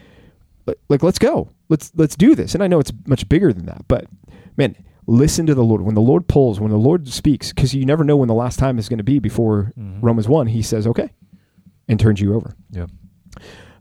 like, 0.67 0.79
like 0.89 1.03
let's 1.03 1.19
go, 1.19 1.49
let's 1.69 1.91
let's 1.97 2.17
do 2.17 2.35
this. 2.35 2.55
And 2.55 2.63
I 2.63 2.67
know 2.67 2.79
it's 2.79 2.93
much 3.07 3.29
bigger 3.29 3.53
than 3.53 3.67
that, 3.67 3.87
but 3.89 4.07
man, 4.57 4.77
listen 5.07 5.47
to 5.47 5.55
the 5.55 5.65
Lord 5.65 5.83
when 5.83 5.95
the 5.95 6.01
Lord 6.03 6.29
pulls, 6.29 6.61
when 6.61 6.71
the 6.71 6.77
Lord 6.79 7.09
speaks, 7.09 7.53
because 7.53 7.75
you 7.75 7.85
never 7.87 8.05
know 8.05 8.17
when 8.17 8.29
the 8.29 8.35
last 8.35 8.59
time 8.59 8.79
is 8.79 8.89
going 8.89 8.99
to 8.99 9.05
be. 9.05 9.19
Before 9.19 9.73
Mhm. 9.79 9.99
Romans 10.03 10.29
one, 10.29 10.47
He 10.49 10.61
says, 10.63 10.87
okay, 10.87 11.11
and 11.89 11.99
turns 11.99 12.21
you 12.21 12.35
over 12.35 12.55
Yeah. 12.71 12.87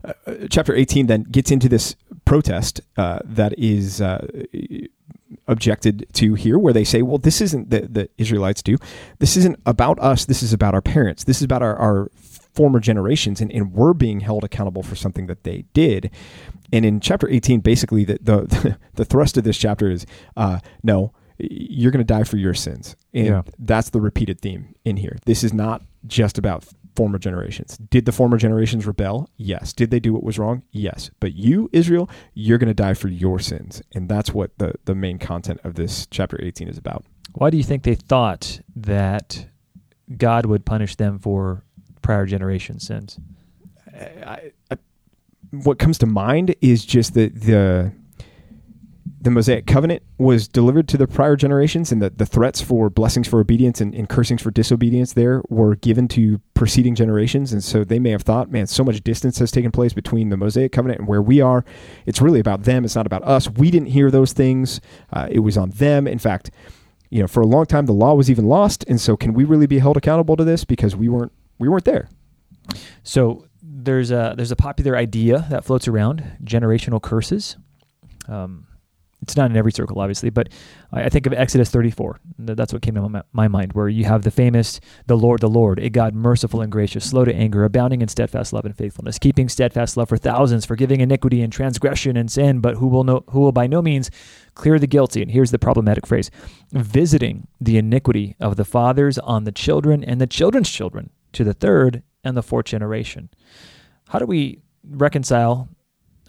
Uh, 0.04 0.12
chapter 0.50 0.74
18 0.74 1.06
then 1.06 1.22
gets 1.24 1.50
into 1.50 1.68
this 1.68 1.96
protest 2.24 2.80
uh, 2.96 3.18
that 3.24 3.58
is 3.58 4.00
uh, 4.00 4.26
objected 5.48 6.06
to 6.12 6.34
here 6.34 6.58
where 6.58 6.72
they 6.72 6.84
say 6.84 7.02
well 7.02 7.18
this 7.18 7.40
isn't 7.40 7.70
the, 7.70 7.82
the 7.82 8.08
israelites 8.18 8.62
do. 8.62 8.76
This 9.18 9.36
isn't 9.36 9.58
about 9.66 9.98
us. 9.98 10.24
This 10.26 10.42
is 10.42 10.52
about 10.52 10.74
our 10.74 10.82
parents. 10.82 11.24
This 11.24 11.38
is 11.38 11.42
about 11.42 11.62
our, 11.62 11.76
our 11.76 12.10
former 12.54 12.78
generations 12.80 13.40
and, 13.40 13.50
and 13.52 13.72
we're 13.72 13.94
being 13.94 14.20
held 14.20 14.44
accountable 14.44 14.82
for 14.82 14.94
something 14.94 15.26
that 15.26 15.42
they 15.42 15.64
did. 15.72 16.10
And 16.72 16.84
in 16.84 17.00
chapter 17.00 17.28
18 17.28 17.60
basically 17.60 18.04
the, 18.04 18.18
the, 18.22 18.78
the 18.94 19.04
thrust 19.04 19.36
of 19.36 19.44
this 19.44 19.58
chapter 19.58 19.90
is 19.90 20.06
uh, 20.36 20.60
no 20.82 21.12
you're 21.36 21.90
going 21.90 21.98
to 21.98 22.04
die 22.14 22.22
for 22.22 22.36
your 22.36 22.54
sins. 22.54 22.94
And 23.12 23.26
Yeah. 23.26 23.42
that's 23.58 23.90
the 23.90 24.00
repeated 24.00 24.40
theme 24.40 24.74
in 24.84 24.96
here. 24.98 25.18
This 25.26 25.42
is 25.42 25.52
not 25.52 25.82
just 26.06 26.38
about 26.38 26.64
former 26.94 27.18
generations. 27.18 27.76
Did 27.76 28.06
the 28.06 28.12
former 28.12 28.36
generations 28.36 28.86
rebel? 28.86 29.28
Yes. 29.36 29.72
Did 29.72 29.90
they 29.90 30.00
do 30.00 30.12
what 30.12 30.22
was 30.22 30.38
wrong? 30.38 30.62
Yes. 30.70 31.10
But 31.20 31.34
you, 31.34 31.68
Israel, 31.72 32.08
you're 32.34 32.58
going 32.58 32.68
to 32.68 32.74
die 32.74 32.94
for 32.94 33.08
your 33.08 33.38
sins. 33.38 33.82
And 33.94 34.08
that's 34.08 34.32
what 34.32 34.56
the, 34.58 34.74
the 34.84 34.94
main 34.94 35.18
content 35.18 35.60
of 35.64 35.74
this 35.74 36.06
chapter 36.06 36.42
18 36.42 36.68
is 36.68 36.78
about. 36.78 37.04
Why 37.32 37.50
do 37.50 37.56
you 37.56 37.64
think 37.64 37.82
they 37.82 37.96
thought 37.96 38.60
that 38.76 39.46
God 40.16 40.46
would 40.46 40.64
punish 40.64 40.96
them 40.96 41.18
for 41.18 41.64
prior 42.02 42.26
generation 42.26 42.78
sins? 42.78 43.18
I, 43.92 44.52
I, 44.70 44.78
what 45.50 45.78
comes 45.78 45.98
to 45.98 46.06
mind 46.06 46.54
is 46.60 46.84
just 46.84 47.14
that 47.14 47.40
the 47.40 47.92
the 49.24 49.30
Mosaic 49.30 49.66
covenant 49.66 50.02
was 50.18 50.46
delivered 50.46 50.86
to 50.88 50.98
the 50.98 51.06
prior 51.06 51.34
generations, 51.34 51.90
and 51.90 52.02
the, 52.02 52.10
the 52.10 52.26
threats 52.26 52.60
for 52.60 52.90
blessings 52.90 53.26
for 53.26 53.40
obedience 53.40 53.80
and, 53.80 53.94
and 53.94 54.06
cursings 54.06 54.42
for 54.42 54.50
disobedience 54.50 55.14
there 55.14 55.42
were 55.48 55.76
given 55.76 56.08
to 56.08 56.42
preceding 56.52 56.94
generations. 56.94 57.50
And 57.50 57.64
so 57.64 57.84
they 57.84 57.98
may 57.98 58.10
have 58.10 58.20
thought, 58.20 58.50
man, 58.50 58.66
so 58.66 58.84
much 58.84 59.02
distance 59.02 59.38
has 59.38 59.50
taken 59.50 59.72
place 59.72 59.94
between 59.94 60.28
the 60.28 60.36
Mosaic 60.36 60.72
covenant 60.72 61.00
and 61.00 61.08
where 61.08 61.22
we 61.22 61.40
are. 61.40 61.64
It's 62.04 62.20
really 62.20 62.38
about 62.38 62.64
them, 62.64 62.84
it's 62.84 62.94
not 62.94 63.06
about 63.06 63.24
us. 63.24 63.48
We 63.48 63.70
didn't 63.70 63.88
hear 63.88 64.10
those 64.10 64.34
things, 64.34 64.82
uh, 65.10 65.26
it 65.30 65.40
was 65.40 65.56
on 65.56 65.70
them. 65.70 66.06
In 66.06 66.18
fact, 66.18 66.50
you 67.08 67.22
know, 67.22 67.26
for 67.26 67.40
a 67.40 67.46
long 67.46 67.64
time 67.64 67.86
the 67.86 67.94
law 67.94 68.14
was 68.14 68.30
even 68.30 68.44
lost. 68.44 68.84
And 68.88 69.00
so 69.00 69.16
can 69.16 69.32
we 69.32 69.44
really 69.44 69.66
be 69.66 69.78
held 69.78 69.96
accountable 69.96 70.36
to 70.36 70.44
this 70.44 70.64
because 70.64 70.94
we 70.94 71.08
weren't 71.08 71.32
we 71.58 71.68
weren't 71.70 71.86
there? 71.86 72.10
So 73.02 73.46
there's 73.62 74.10
a 74.10 74.34
there's 74.36 74.50
a 74.50 74.56
popular 74.56 74.96
idea 74.96 75.46
that 75.48 75.64
floats 75.64 75.88
around 75.88 76.24
generational 76.44 77.00
curses. 77.00 77.56
Um, 78.28 78.66
it's 79.22 79.36
not 79.36 79.50
in 79.50 79.56
every 79.56 79.72
circle, 79.72 80.00
obviously, 80.00 80.30
but 80.30 80.48
I 80.92 81.08
think 81.08 81.26
of 81.26 81.32
Exodus 81.32 81.70
34. 81.70 82.20
That's 82.38 82.72
what 82.72 82.82
came 82.82 82.94
to 82.94 83.08
my, 83.08 83.22
my 83.32 83.48
mind, 83.48 83.72
where 83.72 83.88
you 83.88 84.04
have 84.04 84.22
the 84.22 84.30
famous, 84.30 84.80
the 85.06 85.16
Lord, 85.16 85.40
the 85.40 85.48
Lord, 85.48 85.78
a 85.78 85.88
God 85.88 86.14
merciful 86.14 86.60
and 86.60 86.70
gracious, 86.70 87.08
slow 87.08 87.24
to 87.24 87.34
anger, 87.34 87.64
abounding 87.64 88.02
in 88.02 88.08
steadfast 88.08 88.52
love 88.52 88.64
and 88.64 88.76
faithfulness, 88.76 89.18
keeping 89.18 89.48
steadfast 89.48 89.96
love 89.96 90.08
for 90.08 90.16
thousands, 90.16 90.66
forgiving 90.66 91.00
iniquity 91.00 91.40
and 91.40 91.52
transgression 91.52 92.16
and 92.16 92.30
sin, 92.30 92.60
but 92.60 92.76
who 92.76 92.86
will 92.86 93.04
no, 93.04 93.24
who 93.30 93.40
will 93.40 93.52
by 93.52 93.66
no 93.66 93.80
means 93.80 94.10
clear 94.54 94.78
the 94.78 94.86
guilty. 94.86 95.22
And 95.22 95.30
here's 95.30 95.50
the 95.50 95.58
problematic 95.58 96.06
phrase: 96.06 96.30
visiting 96.72 97.46
the 97.60 97.78
iniquity 97.78 98.36
of 98.40 98.56
the 98.56 98.64
fathers 98.64 99.18
on 99.18 99.44
the 99.44 99.52
children 99.52 100.04
and 100.04 100.20
the 100.20 100.26
children's 100.26 100.70
children 100.70 101.10
to 101.32 101.44
the 101.44 101.54
third 101.54 102.02
and 102.22 102.36
the 102.36 102.42
fourth 102.42 102.66
generation. 102.66 103.30
How 104.08 104.18
do 104.18 104.26
we 104.26 104.60
reconcile? 104.88 105.68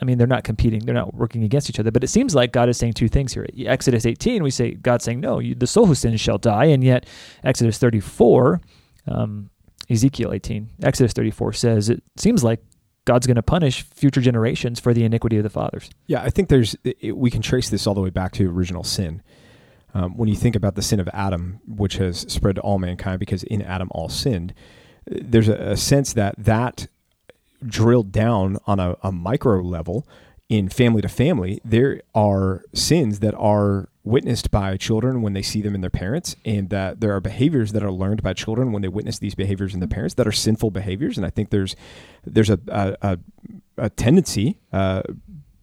I 0.02 0.06
mean, 0.06 0.18
they're 0.18 0.28
not 0.28 0.44
competing; 0.44 0.86
they're 0.86 0.94
not 0.96 1.14
working 1.14 1.44
against 1.44 1.70
each 1.70 1.80
other. 1.80 1.92
But 1.92 2.04
it 2.04 2.10
seems 2.10 2.36
like 2.36 2.52
God 2.52 2.70
is 2.70 2.78
saying 2.78 2.94
two 2.94 3.08
things 3.08 3.34
here. 3.34 3.48
Exodus 3.66 4.06
18, 4.06 4.44
we 4.44 4.52
say 4.52 4.72
God 4.72 5.02
saying, 5.02 5.22
"No, 5.22 5.40
you, 5.40 5.56
the 5.56 5.68
soul 5.68 5.86
who 5.86 5.96
sins 5.96 6.20
shall 6.20 6.38
die," 6.38 6.66
and 6.66 6.84
yet 6.84 7.06
Exodus 7.44 7.78
34, 7.78 8.62
um, 9.08 9.50
Ezekiel 9.90 10.34
18, 10.34 10.72
Exodus 10.84 11.14
34 11.14 11.54
says 11.54 11.90
it 11.90 12.04
seems 12.18 12.44
like 12.44 12.60
God's 13.06 13.28
going 13.28 13.36
to 13.36 13.44
punish 13.44 13.84
future 13.84 14.22
generations 14.22 14.80
for 14.80 14.94
the 14.94 15.04
iniquity 15.04 15.38
of 15.38 15.44
the 15.44 15.50
fathers. 15.50 15.90
Yeah, 16.08 16.22
I 16.22 16.30
think 16.30 16.50
there's 16.50 16.76
it, 16.84 17.16
we 17.16 17.30
can 17.30 17.42
trace 17.42 17.70
this 17.70 17.86
all 17.86 17.94
the 17.94 18.02
way 18.02 18.10
back 18.10 18.34
to 18.34 18.50
original 18.50 18.84
sin. 18.84 19.22
Um, 19.94 20.18
when 20.18 20.28
you 20.28 20.36
think 20.36 20.58
about 20.58 20.76
the 20.76 20.82
sin 20.82 21.00
of 21.00 21.08
Adam, 21.14 21.62
which 21.66 21.98
has 21.98 22.20
spread 22.32 22.56
to 22.56 22.62
all 22.62 22.80
mankind, 22.80 23.20
because 23.20 23.44
in 23.44 23.62
Adam 23.62 23.88
all 23.92 24.10
sinned, 24.10 24.54
there's 25.06 25.48
a, 25.48 25.54
a 25.54 25.78
sense 25.78 26.14
that 26.14 26.36
that 26.38 26.88
drilled 27.66 28.12
down 28.12 28.58
on 28.66 28.80
a, 28.80 28.96
a 29.04 29.12
micro 29.12 29.62
level 29.62 30.08
in 30.50 30.70
family 30.70 31.02
to 31.02 31.08
family. 31.10 31.60
There 31.66 32.02
are 32.14 32.64
sins 32.74 33.20
that 33.20 33.34
are 33.36 33.90
witnessed 34.04 34.52
by 34.52 34.78
children 34.78 35.24
when 35.24 35.34
they 35.34 35.42
see 35.42 35.62
them 35.62 35.74
in 35.74 35.82
their 35.82 35.90
parents, 35.90 36.36
and 36.46 36.70
that 36.70 37.02
there 37.02 37.16
are 37.16 37.20
behaviors 37.20 37.72
that 37.72 37.84
are 37.84 37.92
learned 37.92 38.22
by 38.22 38.34
children 38.34 38.72
when 38.72 38.84
they 38.84 38.88
witness 38.88 39.18
these 39.18 39.34
behaviors 39.34 39.74
in 39.74 39.80
their 39.80 39.88
parents 39.90 40.14
that 40.16 40.28
are 40.28 40.32
sinful 40.32 40.70
behaviors. 40.72 41.18
And 41.18 41.26
I 41.26 41.32
think 41.32 41.50
there's 41.50 41.76
there's 42.24 42.50
a 42.52 42.60
a, 42.68 42.96
a, 43.02 43.18
a 43.78 43.90
tendency. 43.90 44.60
Uh, 44.72 45.02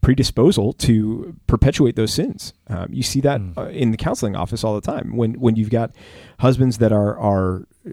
predisposal 0.02 0.76
to 0.78 1.36
perpetuate 1.46 1.94
those 1.94 2.12
sins. 2.12 2.52
Um, 2.66 2.88
you 2.90 3.04
see 3.04 3.20
that 3.20 3.40
Mm. 3.40 3.56
uh, 3.56 3.68
in 3.68 3.92
the 3.92 3.96
counseling 3.96 4.34
office 4.34 4.64
all 4.64 4.74
the 4.74 4.80
time. 4.80 5.16
When 5.16 5.34
when 5.34 5.54
you've 5.54 5.70
got 5.70 5.94
husbands 6.40 6.78
that 6.78 6.90
are 6.90 7.16
are 7.20 7.68
Uh, 7.84 7.90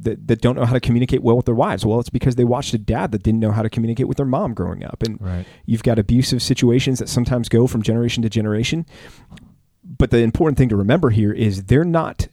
that, 0.00 0.26
that 0.26 0.40
don't 0.40 0.56
know 0.56 0.64
how 0.64 0.72
to 0.72 0.80
communicate 0.80 1.22
well 1.22 1.36
with 1.36 1.46
their 1.46 1.54
wives, 1.54 1.86
well, 1.86 2.00
it's 2.00 2.10
because 2.10 2.34
they 2.34 2.42
watched 2.44 2.74
a 2.74 2.78
dad 2.78 3.12
that 3.12 3.22
didn't 3.22 3.38
know 3.38 3.52
how 3.52 3.62
to 3.62 3.70
communicate 3.70 4.08
with 4.08 4.16
their 4.16 4.26
mom 4.26 4.52
growing 4.52 4.82
up, 4.84 5.00
and 5.04 5.20
Right. 5.20 5.46
you've 5.64 5.84
got 5.84 5.96
abusive 5.96 6.42
situations 6.42 6.98
that 6.98 7.08
sometimes 7.08 7.48
go 7.48 7.68
from 7.68 7.80
generation 7.82 8.22
to 8.24 8.28
generation. 8.28 8.84
But 9.84 10.10
the 10.10 10.18
important 10.18 10.58
thing 10.58 10.68
to 10.70 10.76
remember 10.76 11.10
here 11.10 11.32
is 11.32 11.64
they're 11.64 11.84
not 11.84 12.26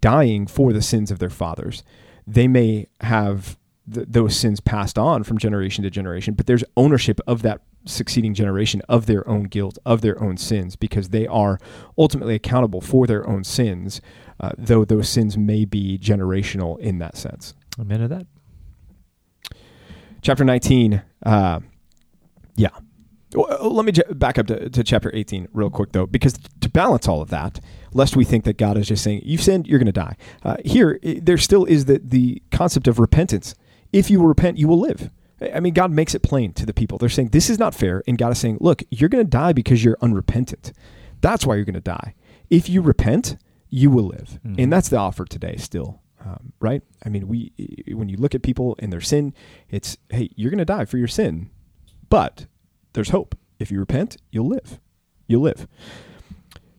dying 0.00 0.46
for 0.46 0.72
the 0.74 0.82
sins 0.82 1.10
of 1.10 1.18
their 1.18 1.30
fathers. 1.30 1.82
They 2.26 2.46
may 2.46 2.88
have 3.00 3.56
th- 3.92 4.06
those 4.10 4.36
sins 4.36 4.60
passed 4.60 4.98
on 4.98 5.24
from 5.24 5.38
generation 5.38 5.82
to 5.84 5.90
generation, 5.90 6.34
but 6.34 6.46
there's 6.46 6.64
ownership 6.76 7.20
of 7.26 7.40
that 7.42 7.62
succeeding 7.86 8.34
generation 8.34 8.82
of 8.88 9.06
their 9.06 9.26
own 9.26 9.44
guilt, 9.44 9.78
of 9.86 10.02
their 10.02 10.22
own 10.22 10.36
sins, 10.36 10.76
because 10.76 11.08
they 11.08 11.26
are 11.26 11.58
ultimately 11.96 12.34
accountable 12.34 12.82
for 12.82 13.06
their 13.06 13.26
own 13.26 13.42
sins, 13.44 14.02
uh, 14.40 14.50
though 14.58 14.84
those 14.84 15.08
sins 15.08 15.36
may 15.38 15.64
be 15.64 15.98
generational 15.98 16.78
in 16.80 16.98
that 16.98 17.16
sense. 17.16 17.54
Amen 17.78 18.00
to 18.00 18.08
that. 18.08 18.26
Chapter 20.22 20.44
19, 20.44 21.02
uh, 21.24 21.60
yeah. 22.56 22.68
Well, 23.34 23.46
uh, 23.50 23.68
Let 23.68 23.84
me 23.86 23.92
j- 23.92 24.02
back 24.10 24.38
up 24.38 24.46
to, 24.48 24.68
to 24.68 24.84
chapter 24.84 25.10
18 25.14 25.48
real 25.52 25.70
quick, 25.70 25.92
though, 25.92 26.06
because 26.06 26.34
to 26.60 26.68
balance 26.68 27.08
all 27.08 27.22
of 27.22 27.30
that, 27.30 27.60
lest 27.94 28.16
we 28.16 28.24
think 28.24 28.44
that 28.44 28.58
God 28.58 28.76
is 28.76 28.88
just 28.88 29.02
saying, 29.02 29.22
You've 29.24 29.40
sinned, 29.40 29.66
you're 29.66 29.78
going 29.78 29.86
to 29.86 29.92
die. 29.92 30.16
Uh, 30.42 30.56
here, 30.64 30.98
i- 31.04 31.20
there 31.22 31.38
still 31.38 31.64
is 31.64 31.86
the, 31.86 32.00
the 32.04 32.42
concept 32.50 32.86
of 32.88 32.98
repentance. 32.98 33.54
If 33.92 34.10
you 34.10 34.22
repent, 34.22 34.58
you 34.58 34.68
will 34.68 34.80
live. 34.80 35.10
I 35.40 35.52
I 35.52 35.60
mean, 35.60 35.72
God 35.74 35.90
makes 35.90 36.14
it 36.14 36.22
plain 36.22 36.52
to 36.54 36.66
the 36.66 36.74
people. 36.74 36.98
They're 36.98 37.08
saying, 37.08 37.28
This 37.28 37.48
is 37.48 37.58
not 37.58 37.74
fair. 37.74 38.02
And 38.06 38.18
God 38.18 38.32
is 38.32 38.38
saying, 38.38 38.58
Look, 38.60 38.82
you're 38.90 39.08
going 39.08 39.24
to 39.24 39.30
die 39.30 39.52
because 39.54 39.82
you're 39.82 39.96
unrepentant. 40.02 40.72
That's 41.22 41.46
why 41.46 41.54
you're 41.56 41.64
going 41.64 41.74
to 41.74 41.80
die. 41.80 42.14
If 42.50 42.68
you 42.68 42.82
repent, 42.82 43.36
you 43.70 43.90
will 43.90 44.06
live. 44.08 44.38
Mhm. 44.44 44.62
And 44.62 44.72
that's 44.72 44.88
the 44.88 44.96
offer 44.98 45.24
today, 45.24 45.56
still. 45.56 46.00
Um, 46.24 46.52
right? 46.60 46.82
I 47.04 47.08
mean, 47.08 47.28
we 47.28 47.52
when 47.94 48.08
you 48.10 48.18
look 48.18 48.34
at 48.34 48.42
people 48.42 48.76
and 48.78 48.92
their 48.92 49.00
sin, 49.00 49.32
it's 49.70 49.96
hey, 50.10 50.28
you're 50.36 50.50
going 50.50 50.58
to 50.58 50.64
die 50.66 50.84
for 50.84 50.98
your 50.98 51.08
sin, 51.08 51.48
but 52.10 52.46
there's 52.92 53.08
hope. 53.10 53.34
If 53.58 53.70
you 53.70 53.78
repent, 53.78 54.16
you'll 54.30 54.48
live. 54.48 54.80
You'll 55.28 55.42
live. 55.42 55.66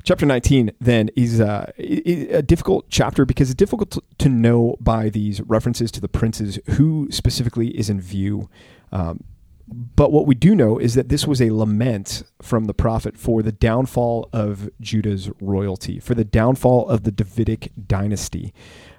Chapter 0.04 0.26
19 0.26 0.72
then 0.80 1.10
is 1.16 1.40
uh, 1.40 1.72
a 1.78 2.42
difficult 2.42 2.86
chapter 2.90 3.24
because 3.24 3.50
it's 3.52 3.58
difficult 3.58 3.92
to, 3.92 4.02
to 4.18 4.30
know 4.30 4.76
by 4.80 5.10
these 5.10 5.42
references 5.42 5.92
to 5.92 6.02
the 6.02 6.08
princes 6.08 6.60
who 6.72 7.08
specifically 7.12 7.68
is 7.78 7.88
in 7.90 8.02
view. 8.02 8.50
Um, 8.92 9.24
but 9.72 10.12
what 10.12 10.28
we 10.28 10.36
do 10.36 10.56
know 10.56 10.78
is 10.78 10.96
that 10.96 11.10
this 11.10 11.26
was 11.26 11.42
a 11.42 11.52
lament 11.52 12.24
from 12.42 12.66
the 12.66 12.74
prophet 12.74 13.18
for 13.18 13.42
the 13.42 13.52
downfall 13.52 14.30
of 14.34 14.70
Judah's 14.82 15.30
royalty, 15.40 16.00
for 16.00 16.14
the 16.14 16.26
downfall 16.26 16.90
of 16.90 17.04
the 17.04 17.12
Davidic 17.12 17.72
dynasty. 17.88 18.54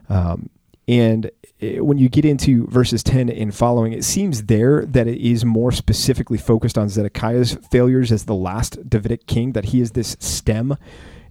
Um, 0.09 0.51
And 0.89 1.31
eh, 1.61 1.79
when 1.79 1.99
you 1.99 2.09
get 2.09 2.25
into 2.25 2.67
verses 2.67 3.03
10 3.03 3.29
and 3.29 3.55
following, 3.55 3.93
it 3.93 4.05
seems 4.05 4.45
there 4.45 4.85
that 4.87 5.07
it 5.07 5.19
is 5.19 5.45
more 5.45 5.73
specifically 5.73 6.39
focused 6.39 6.77
on 6.77 6.89
Zedekiah's 6.89 7.57
failures 7.71 8.11
as 8.11 8.25
the 8.25 8.35
last 8.35 8.89
Davidic 8.89 9.27
king, 9.27 9.53
that 9.53 9.67
he 9.67 9.81
is 9.81 9.93
this 9.93 10.17
stem 10.19 10.77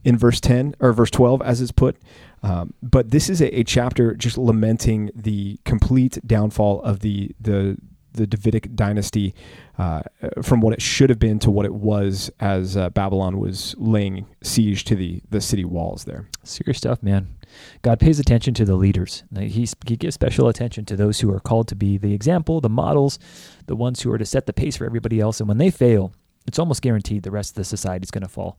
in 0.04 0.18
verse 0.18 0.40
10 0.40 0.76
or 0.80 0.94
verse 0.94 1.12
12, 1.12 1.42
as 1.42 1.62
it's 1.62 1.72
put. 1.72 1.98
Um, 2.44 2.74
but 2.82 3.12
this 3.12 3.30
is 3.30 3.42
a, 3.42 3.60
a, 3.60 3.64
chapter 3.64 4.16
just 4.16 4.38
lamenting 4.38 5.12
the 5.14 5.60
complete 5.64 6.18
downfall 6.26 6.82
of 6.82 7.02
the 7.02 7.36
the 7.40 7.78
the 8.14 8.28
Davidic 8.28 8.76
dynasty 8.76 9.34
uh, 9.78 10.02
from 10.42 10.62
what 10.62 10.74
it 10.74 10.82
should 10.82 11.10
have 11.10 11.20
been 11.20 11.40
to 11.40 11.52
what 11.52 11.66
it 11.66 11.74
was 11.74 12.32
as 12.40 12.76
uh, 12.76 12.90
Babylon 12.90 13.40
was 13.40 13.76
laying 13.78 14.26
siege 14.42 14.84
to 14.86 14.96
the 14.96 15.22
the 15.30 15.42
city 15.42 15.66
walls 15.66 16.06
there. 16.06 16.28
Serious 16.44 16.78
stuff, 16.78 17.02
man. 17.02 17.28
God 17.82 18.00
pays 18.00 18.20
attention 18.20 18.54
to 18.56 18.66
the 18.66 18.76
leaders. 18.76 19.24
He, 19.38 19.68
he 19.86 19.98
gives 19.98 20.16
special 20.16 20.48
attention 20.48 20.86
to 20.86 20.96
those 20.96 21.20
who 21.20 21.34
are 21.34 21.40
called 21.40 21.68
to 21.70 21.76
be 21.76 21.98
the 21.98 22.14
example, 22.14 22.62
the 22.62 22.70
models, 22.70 23.20
the 23.68 23.76
ones 23.76 24.02
who 24.02 24.12
are 24.12 24.18
to 24.18 24.26
set 24.26 24.46
the 24.46 24.54
pace 24.54 24.78
for 24.78 24.86
everybody 24.86 25.20
else. 25.20 25.40
And 25.40 25.50
when 25.50 25.58
they 25.58 25.70
fail, 25.70 26.14
it's 26.48 26.60
almost 26.60 26.82
guaranteed 26.82 27.24
the 27.24 27.32
rest 27.32 27.52
of 27.52 27.56
the 27.56 27.66
society 27.66 28.04
is 28.04 28.12
going 28.12 28.24
to 28.24 28.30
fall, 28.30 28.58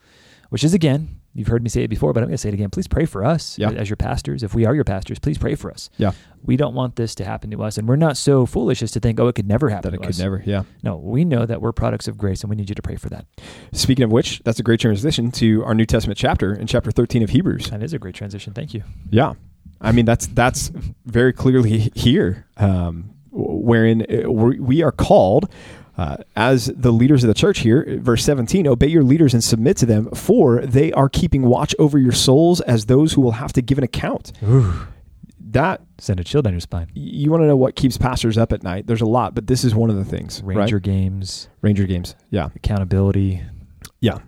which 0.53 0.65
is, 0.65 0.75
again, 0.75 1.09
you've 1.33 1.49
heard 1.49 1.63
me 1.63 1.71
say 1.71 1.83
it 1.83 1.89
before, 1.89 2.13
but 2.13 2.23
I'm 2.23 2.29
going 2.29 2.35
to 2.35 2.39
say 2.39 2.51
it 2.51 2.55
again. 2.55 2.69
Please 2.69 2.87
pray 2.87 3.07
for 3.07 3.25
us 3.25 3.59
yeah. 3.59 3.71
as 3.71 3.89
your 3.89 3.97
pastors. 3.97 4.43
If 4.43 4.55
we 4.55 4.67
are 4.67 4.75
your 4.75 4.85
pastors, 4.85 5.19
please 5.19 5.39
pray 5.39 5.55
for 5.55 5.71
us. 5.71 5.89
Yeah. 5.97 6.13
We 6.43 6.59
don't 6.59 6.75
want 6.75 6.97
this 6.97 7.15
to 7.15 7.25
happen 7.25 7.51
to 7.53 7.63
us. 7.63 7.79
And 7.79 7.89
we're 7.89 7.97
not 7.97 8.19
so 8.19 8.45
foolish 8.45 8.83
as 8.83 8.91
to 8.91 9.01
think, 9.01 9.19
oh, 9.19 9.29
it 9.29 9.35
could 9.35 9.49
never 9.49 9.71
happen 9.71 9.93
that 9.93 9.97
it 9.97 10.03
could 10.03 10.11
us. 10.11 10.19
never, 10.19 10.43
yeah. 10.45 10.65
No, 10.83 10.97
we 10.97 11.25
know 11.25 11.47
that 11.47 11.63
we're 11.63 11.73
products 11.73 12.07
of 12.07 12.19
grace 12.19 12.43
and 12.43 12.51
we 12.51 12.57
need 12.57 12.69
you 12.69 12.75
to 12.75 12.83
pray 12.83 12.97
for 12.97 13.09
that. 13.09 13.25
Speaking 13.73 14.05
of 14.05 14.13
which, 14.13 14.43
that's 14.45 14.61
a 14.61 14.63
great 14.63 14.79
transition 14.79 15.31
to 15.33 15.65
our 15.65 15.75
New 15.75 15.87
Testament 15.87 16.19
chapter 16.19 16.53
in 16.53 16.67
chapter 16.67 16.91
13 16.91 17.23
of 17.23 17.31
Hebrews. 17.31 17.71
That 17.71 17.83
is 17.83 17.95
a 17.95 17.99
great 17.99 18.15
transition. 18.15 18.53
Thank 18.53 18.75
you. 18.75 18.83
Yeah. 19.09 19.33
I 19.81 19.93
mean, 19.93 20.05
that's 20.05 20.27
that's 20.27 20.71
very 21.07 21.33
clearly 21.33 21.91
here, 21.95 22.47
um, 22.59 23.15
wherein 23.31 24.03
uh, 24.03 24.31
we 24.31 24.83
are 24.83 24.93
called 24.93 25.51
uh, 25.97 26.17
as 26.37 26.67
the 26.67 26.91
leaders 26.91 27.23
of 27.23 27.29
the 27.29 27.35
church 27.35 27.61
here, 27.61 27.99
verse 28.01 28.25
17, 28.25 28.67
obey 28.67 28.87
your 28.87 29.03
leaders 29.03 29.35
and 29.35 29.45
submit 29.45 29.77
to 29.79 29.87
them, 29.87 30.11
for 30.11 30.61
they 30.63 30.93
are 30.93 31.09
keeping 31.09 31.43
watch 31.43 31.75
over 31.79 31.99
your 31.99 32.13
souls 32.13 32.61
as 32.63 32.87
those 32.87 33.13
who 33.13 33.21
will 33.21 33.33
have 33.33 33.53
to 33.53 33.63
give 33.63 33.79
an 33.79 33.85
account. 33.85 34.33
Ooh. 34.43 34.87
That 35.39 35.83
send 35.99 36.19
a 36.19 36.25
chill 36.25 36.41
down 36.41 36.55
your 36.55 36.61
spine. 36.61 36.91
You 36.95 37.31
want 37.31 37.43
to 37.43 37.47
know 37.47 37.57
what 37.57 37.77
keeps 37.77 37.99
pastors 37.99 38.39
up 38.39 38.53
at 38.53 38.63
night? 38.63 38.87
There's 38.87 39.03
a 39.03 39.07
lot, 39.07 39.35
but 39.35 39.49
this 39.49 39.65
is 39.65 39.75
one 39.75 39.91
of 39.91 39.97
the 39.97 40.05
things. 40.05 40.43
Ranger 40.43 40.77
right? 40.77 40.83
games, 40.83 41.49
Ranger 41.61 41.85
games, 41.85 42.17
yeah, 42.31 42.49
accountability, 42.57 43.43
yeah. 44.01 44.21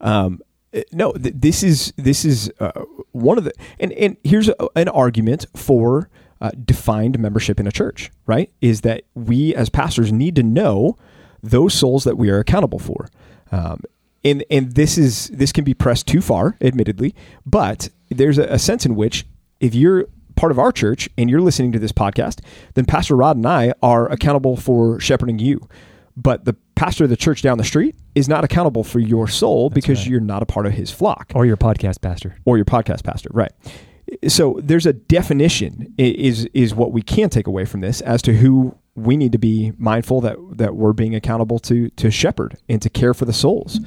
Um, 0.00 0.40
uh, 0.74 0.80
no, 0.92 1.12
th- 1.12 1.34
this 1.36 1.62
is 1.62 1.92
this 1.96 2.24
is 2.24 2.50
uh, 2.58 2.72
one 3.12 3.36
of 3.36 3.44
the 3.44 3.52
and 3.78 3.92
and 3.92 4.16
here's 4.24 4.48
a, 4.48 4.54
an 4.76 4.88
argument 4.88 5.44
for 5.54 6.08
uh, 6.40 6.50
defined 6.64 7.18
membership 7.18 7.60
in 7.60 7.66
a 7.66 7.72
church. 7.72 8.10
Right, 8.26 8.50
is 8.60 8.82
that 8.82 9.04
we 9.14 9.54
as 9.54 9.68
pastors 9.68 10.12
need 10.12 10.36
to 10.36 10.42
know 10.42 10.96
those 11.42 11.74
souls 11.74 12.04
that 12.04 12.18
we 12.18 12.30
are 12.30 12.38
accountable 12.38 12.78
for. 12.78 13.08
Um, 13.52 13.82
and 14.24 14.44
and 14.50 14.72
this 14.72 14.98
is 14.98 15.28
this 15.28 15.52
can 15.52 15.64
be 15.64 15.74
pressed 15.74 16.06
too 16.06 16.20
far, 16.20 16.56
admittedly, 16.60 17.14
but 17.46 17.88
there's 18.10 18.38
a, 18.38 18.44
a 18.44 18.58
sense 18.58 18.84
in 18.84 18.94
which 18.94 19.26
if 19.60 19.74
you're 19.74 20.06
part 20.36 20.52
of 20.52 20.58
our 20.58 20.72
church 20.72 21.08
and 21.18 21.28
you're 21.28 21.40
listening 21.40 21.72
to 21.72 21.78
this 21.78 21.92
podcast, 21.92 22.40
then 22.74 22.84
Pastor 22.84 23.14
Rod 23.14 23.36
and 23.36 23.46
I 23.46 23.74
are 23.82 24.10
accountable 24.10 24.56
for 24.56 24.98
shepherding 25.00 25.38
you 25.38 25.68
but 26.16 26.44
the 26.44 26.54
pastor 26.74 27.04
of 27.04 27.10
the 27.10 27.16
church 27.16 27.42
down 27.42 27.58
the 27.58 27.64
street 27.64 27.94
is 28.14 28.28
not 28.28 28.44
accountable 28.44 28.84
for 28.84 28.98
your 28.98 29.28
soul 29.28 29.68
That's 29.68 29.74
because 29.74 29.98
right. 30.00 30.08
you're 30.08 30.20
not 30.20 30.42
a 30.42 30.46
part 30.46 30.66
of 30.66 30.72
his 30.72 30.90
flock 30.90 31.32
or 31.34 31.46
your 31.46 31.56
podcast 31.56 32.00
pastor 32.00 32.36
or 32.44 32.56
your 32.56 32.64
podcast 32.64 33.04
pastor 33.04 33.30
right 33.32 33.52
so 34.26 34.58
there's 34.62 34.86
a 34.86 34.92
definition 34.92 35.92
is 35.98 36.46
is 36.52 36.74
what 36.74 36.92
we 36.92 37.02
can 37.02 37.28
take 37.28 37.46
away 37.46 37.64
from 37.64 37.80
this 37.80 38.00
as 38.00 38.22
to 38.22 38.34
who 38.34 38.76
we 38.94 39.16
need 39.16 39.32
to 39.32 39.38
be 39.38 39.72
mindful 39.78 40.20
that 40.20 40.36
that 40.52 40.74
we're 40.74 40.92
being 40.92 41.14
accountable 41.14 41.58
to 41.58 41.88
to 41.90 42.10
shepherd 42.10 42.56
and 42.68 42.82
to 42.82 42.90
care 42.90 43.14
for 43.14 43.24
the 43.24 43.32
souls 43.32 43.80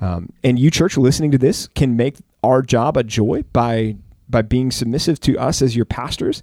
um, 0.00 0.30
and 0.42 0.58
you 0.58 0.70
church 0.70 0.96
listening 0.96 1.30
to 1.30 1.38
this 1.38 1.68
can 1.68 1.96
make 1.96 2.16
our 2.42 2.62
job 2.62 2.96
a 2.96 3.02
joy 3.02 3.42
by 3.52 3.96
by 4.28 4.42
being 4.42 4.70
submissive 4.70 5.20
to 5.20 5.38
us 5.38 5.62
as 5.62 5.74
your 5.74 5.84
pastors 5.84 6.42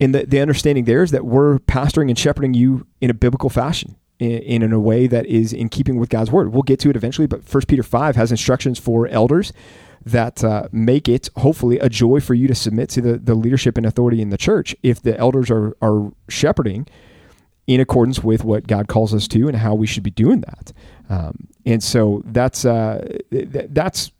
and 0.00 0.14
the, 0.14 0.26
the 0.26 0.40
understanding 0.40 0.84
there 0.84 1.02
is 1.02 1.10
that 1.12 1.24
we're 1.24 1.58
pastoring 1.60 2.08
and 2.08 2.18
shepherding 2.18 2.54
you 2.54 2.86
in 3.00 3.10
a 3.10 3.14
biblical 3.14 3.48
fashion 3.48 3.96
in, 4.18 4.62
in 4.62 4.72
a 4.72 4.80
way 4.80 5.06
that 5.06 5.26
is 5.26 5.52
in 5.52 5.68
keeping 5.68 5.98
with 5.98 6.08
God's 6.08 6.30
word. 6.30 6.52
We'll 6.52 6.62
get 6.62 6.80
to 6.80 6.90
it 6.90 6.96
eventually, 6.96 7.26
but 7.26 7.44
First 7.44 7.68
Peter 7.68 7.82
5 7.82 8.16
has 8.16 8.30
instructions 8.30 8.78
for 8.78 9.06
elders 9.08 9.52
that 10.04 10.44
uh, 10.44 10.68
make 10.72 11.08
it 11.08 11.28
hopefully 11.36 11.78
a 11.78 11.88
joy 11.88 12.20
for 12.20 12.34
you 12.34 12.46
to 12.48 12.54
submit 12.54 12.88
to 12.90 13.00
the, 13.00 13.18
the 13.18 13.34
leadership 13.34 13.76
and 13.76 13.86
authority 13.86 14.20
in 14.20 14.30
the 14.30 14.36
church 14.36 14.76
if 14.82 15.00
the 15.02 15.16
elders 15.18 15.50
are, 15.50 15.76
are 15.80 16.12
shepherding 16.28 16.86
in 17.66 17.80
accordance 17.80 18.22
with 18.22 18.44
what 18.44 18.66
God 18.66 18.88
calls 18.88 19.14
us 19.14 19.26
to 19.28 19.48
and 19.48 19.56
how 19.56 19.74
we 19.74 19.86
should 19.86 20.02
be 20.02 20.10
doing 20.10 20.42
that. 20.42 20.72
Um, 21.08 21.48
and 21.64 21.82
so 21.82 22.22
that's 22.26 22.64
uh, 22.64 23.18
th- 23.30 23.68
that's 23.70 24.12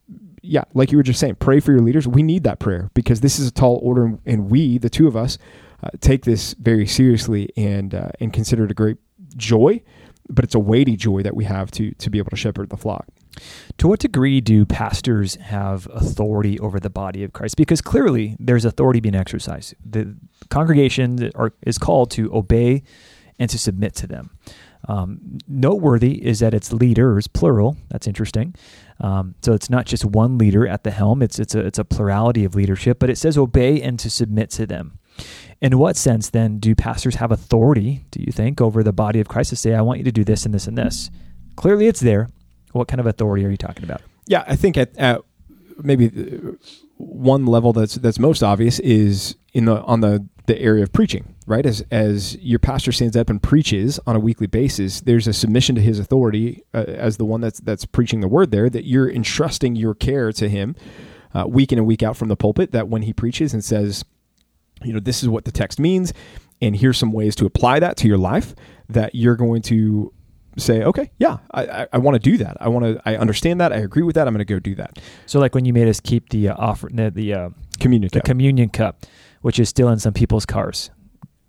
yeah, 0.47 0.65
like 0.75 0.93
you 0.93 0.99
were 0.99 1.03
just 1.03 1.21
saying, 1.21 1.37
pray 1.37 1.59
for 1.61 1.73
your 1.73 1.81
leaders. 1.81 2.07
We 2.07 2.23
need 2.23 2.45
that 2.45 2.59
prayer 2.59 2.91
because 2.93 3.21
this 3.21 3.39
is 3.39 3.49
a 3.49 3.51
tall 3.51 3.81
order, 3.83 4.19
and 4.27 4.51
we, 4.51 4.77
the 4.77 4.91
two 4.91 5.09
of 5.09 5.17
us, 5.17 5.39
uh, 5.83 5.89
take 6.01 6.25
this 6.25 6.55
very 6.55 6.87
seriously 6.87 7.51
and 7.57 7.95
uh, 7.95 8.09
and 8.21 8.33
consider 8.33 8.65
it 8.65 8.71
a 8.71 8.75
great 8.75 8.99
joy, 9.37 9.83
but 10.29 10.45
it's 10.45 10.55
a 10.55 10.59
weighty 10.59 10.97
joy 10.97 11.23
that 11.23 11.35
we 11.35 11.45
have 11.45 11.71
to 11.73 11.93
to 11.93 12.11
be 12.11 12.19
able 12.19 12.31
to 12.31 12.37
shepherd 12.37 12.71
the 12.71 12.77
flock. 12.77 13.07
To 13.79 13.89
what 13.89 14.01
degree 14.01 14.41
do 14.41 14.65
pastors 14.65 15.35
have 15.37 15.89
authority 15.93 16.59
over 16.61 16.79
the 16.79 16.91
body 16.91 17.25
of 17.25 17.33
Christ? 17.33 17.57
Because 17.57 17.81
clearly 17.81 18.37
there's 18.39 18.65
authority 18.65 19.01
being 19.01 19.15
exercised. 19.15 19.75
The 19.85 20.17
congregation 20.51 21.31
are, 21.35 21.53
is 21.63 21.79
called 21.79 22.11
to 22.13 22.35
obey 22.35 22.83
and 23.39 23.51
to 23.51 23.59
submit 23.59 23.95
to 23.97 24.07
them. 24.07 24.31
Um, 24.87 25.39
noteworthy 25.49 26.25
is 26.25 26.41
that 26.41 26.55
it's 26.55 26.73
leaders, 26.73 27.27
plural. 27.27 27.77
That's 27.89 28.07
interesting. 28.07 28.55
Um, 29.01 29.35
so 29.43 29.53
it's 29.53 29.71
not 29.71 29.87
just 29.87 30.05
one 30.05 30.39
leader 30.39 30.69
at 30.69 30.85
the 30.85 30.91
helm. 30.91 31.23
It's 31.23 31.39
it's 31.39 31.55
a 31.55 31.61
it's 31.61 31.79
a 31.79 31.85
plurality 31.85 32.45
of 32.45 32.55
leadership, 32.55 32.99
but 32.99 33.11
it 33.11 33.17
says 33.17 33.39
obey 33.39 33.81
and 33.81 33.99
to 33.99 34.11
submit 34.11 34.51
to 34.51 34.67
them. 34.67 34.99
In 35.61 35.79
what 35.79 35.97
sense 35.97 36.31
then 36.31 36.59
do 36.59 36.75
pastors 36.75 37.15
have 37.17 37.33
authority, 37.33 38.05
do 38.11 38.21
you 38.21 38.33
think, 38.33 38.61
over 38.61 38.83
the 38.83 38.93
body 38.93 39.21
of 39.21 39.29
Christ 39.29 39.51
to 39.51 39.57
say, 39.57 39.75
I 39.75 39.81
want 39.81 39.99
you 39.99 40.05
to 40.05 40.13
do 40.13 40.25
this 40.25 40.45
and 40.45 40.53
this 40.53 40.67
and 40.67 40.77
this? 40.77 41.11
Clearly 41.57 41.87
it's 41.87 42.01
there. 42.01 42.29
What 42.75 42.89
kind 42.89 43.01
of 43.01 43.07
authority 43.07 43.45
are 43.45 43.51
you 43.51 43.57
talking 43.57 43.85
about? 43.85 44.03
Yeah, 44.27 44.45
I 44.47 44.57
think 44.57 44.77
at, 44.77 44.97
at 44.99 45.21
maybe 45.83 46.11
one 46.97 47.47
level 47.47 47.73
that's 47.73 47.95
that's 47.97 48.19
most 48.19 48.43
obvious 48.43 48.79
is 48.81 49.37
in 49.53 49.67
the 49.67 49.83
on 49.83 50.01
the 50.01 50.27
the 50.47 50.61
area 50.61 50.83
of 50.83 50.93
preaching, 50.93 51.35
right? 51.47 51.65
As 51.65 51.85
as 51.91 52.37
your 52.37 52.59
pastor 52.59 52.93
stands 52.93 53.17
up 53.17 53.31
and 53.31 53.43
preaches 53.43 53.99
on 54.07 54.17
a 54.17 54.21
weekly 54.21 54.47
basis, 54.47 55.01
there's 55.01 55.27
a 55.27 55.33
submission 55.33 55.75
to 55.77 55.81
his 55.81 55.99
authority 55.99 56.63
uh, 56.75 56.85
as 56.87 57.17
the 57.17 57.25
one 57.25 57.41
that's 57.41 57.61
that's 57.61 57.85
preaching 57.85 58.21
the 58.21 58.29
word 58.29 58.51
there 58.51 58.69
that 58.71 58.85
you're 58.85 59.11
entrusting 59.11 59.77
your 59.77 59.95
care 59.95 60.33
to 60.33 60.49
him 60.49 60.77
uh, 61.35 61.45
week 61.47 61.73
in 61.73 61.79
and 61.79 61.87
week 61.87 62.03
out 62.03 62.17
from 62.17 62.29
the 62.29 62.37
pulpit 62.37 62.73
that 62.73 62.89
when 62.89 63.03
he 63.03 63.13
preaches 63.13 63.53
and 63.53 63.65
says 63.65 64.05
you 64.83 64.93
know, 64.93 65.01
this 65.01 65.23
is 65.23 65.29
what 65.29 65.45
the 65.45 65.53
text 65.53 65.79
means, 65.79 66.13
and 66.61 66.77
here's 66.77 66.99
some 66.99 67.13
ways 67.13 67.35
to 67.37 67.47
apply 67.47 67.81
that 67.81 67.97
to 67.99 68.09
your 68.09 68.19
life 68.19 68.55
that 68.89 69.15
you're 69.15 69.37
going 69.37 69.63
to 69.63 70.13
say, 70.57 70.83
okay, 70.83 71.11
yeah, 71.19 71.39
I, 71.51 71.67
I, 71.67 71.87
I 71.95 71.99
want 71.99 72.15
to 72.15 72.19
do 72.19 72.37
that. 72.39 72.57
I 72.61 72.69
want 72.69 72.85
to, 72.85 73.03
I 73.05 73.17
understand 73.17 73.61
that. 73.61 73.73
I 73.73 73.77
agree 73.77 74.03
with 74.03 74.15
that. 74.15 74.27
I'm 74.27 74.35
going 74.35 74.45
to 74.47 74.53
go 74.53 74.59
do 74.59 74.75
that. 74.77 74.99
So, 75.27 75.39
like 75.41 75.55
when 75.55 75.65
you 75.65 75.73
made 75.73 75.89
us 75.89 76.01
keep 76.01 76.31
the 76.31 76.51
uh, 76.51 76.57
offer, 76.57 76.89
the, 76.93 77.11
the 77.11 77.35
uh, 77.35 77.51
communion, 77.81 78.11
the 78.13 78.21
cup. 78.21 78.27
communion 78.27 78.69
cup, 78.69 79.07
which 79.43 79.59
is 79.59 79.69
still 79.69 79.89
in 79.89 79.99
some 79.99 80.15
people's 80.15 80.47
cars, 80.47 80.91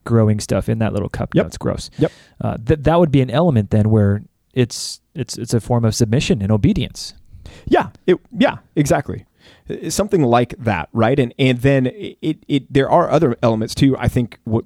growing 0.03 0.39
stuff 0.39 0.69
in 0.69 0.79
that 0.79 0.93
little 0.93 1.09
cup. 1.09 1.33
Yep, 1.33 1.43
no, 1.43 1.47
it's 1.47 1.57
gross. 1.57 1.89
Yep. 1.97 2.11
Uh, 2.41 2.57
that 2.61 2.83
that 2.83 2.99
would 2.99 3.11
be 3.11 3.21
an 3.21 3.29
element 3.29 3.71
then 3.71 3.89
where 3.89 4.23
it's 4.53 5.01
it's 5.13 5.37
it's 5.37 5.53
a 5.53 5.59
form 5.59 5.85
of 5.85 5.95
submission 5.95 6.41
and 6.41 6.51
obedience. 6.51 7.13
Yeah. 7.65 7.89
It. 8.07 8.19
Yeah. 8.31 8.57
Exactly 8.75 9.25
something 9.89 10.23
like 10.23 10.55
that, 10.59 10.89
right? 10.93 11.19
And 11.19 11.33
and 11.37 11.59
then 11.59 11.87
it 11.87 12.43
it 12.47 12.73
there 12.73 12.89
are 12.89 13.09
other 13.09 13.35
elements 13.41 13.75
too. 13.75 13.95
I 13.97 14.07
think 14.07 14.39
what, 14.43 14.65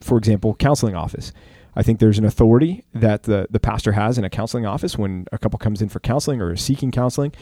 for 0.00 0.18
example, 0.18 0.54
counseling 0.54 0.94
office. 0.94 1.32
I 1.76 1.82
think 1.82 2.00
there's 2.00 2.18
an 2.18 2.24
authority 2.24 2.84
that 2.94 3.24
the, 3.24 3.46
the 3.50 3.60
pastor 3.60 3.92
has 3.92 4.18
in 4.18 4.24
a 4.24 4.30
counseling 4.30 4.66
office 4.66 4.98
when 4.98 5.26
a 5.32 5.38
couple 5.38 5.58
comes 5.58 5.80
in 5.80 5.88
for 5.88 6.00
counseling 6.00 6.40
or 6.40 6.52
is 6.52 6.60
seeking 6.60 6.90
counseling, 6.90 7.32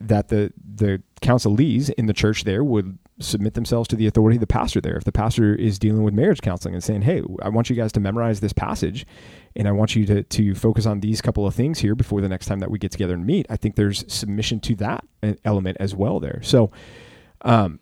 that 0.00 0.28
the 0.28 0.52
the 0.74 1.02
counselees 1.20 1.90
in 1.90 2.06
the 2.06 2.12
church 2.12 2.44
there 2.44 2.64
would 2.64 2.98
submit 3.20 3.54
themselves 3.54 3.86
to 3.88 3.96
the 3.96 4.06
authority 4.06 4.36
of 4.36 4.40
the 4.40 4.46
pastor 4.46 4.80
there. 4.80 4.96
If 4.96 5.04
the 5.04 5.12
pastor 5.12 5.54
is 5.54 5.78
dealing 5.78 6.02
with 6.02 6.14
marriage 6.14 6.40
counseling 6.40 6.74
and 6.74 6.82
saying, 6.82 7.02
"Hey, 7.02 7.22
I 7.42 7.48
want 7.48 7.70
you 7.70 7.76
guys 7.76 7.92
to 7.92 8.00
memorize 8.00 8.40
this 8.40 8.52
passage, 8.52 9.06
and 9.54 9.68
I 9.68 9.72
want 9.72 9.94
you 9.94 10.06
to 10.06 10.22
to 10.22 10.54
focus 10.54 10.86
on 10.86 11.00
these 11.00 11.20
couple 11.20 11.46
of 11.46 11.54
things 11.54 11.80
here 11.80 11.94
before 11.94 12.20
the 12.20 12.28
next 12.28 12.46
time 12.46 12.60
that 12.60 12.70
we 12.70 12.78
get 12.78 12.90
together 12.92 13.14
and 13.14 13.26
meet," 13.26 13.46
I 13.50 13.56
think 13.56 13.76
there's 13.76 14.10
submission 14.12 14.60
to 14.60 14.74
that 14.76 15.04
element 15.44 15.76
as 15.80 15.94
well 15.94 16.18
there. 16.18 16.40
So, 16.42 16.70
um, 17.42 17.78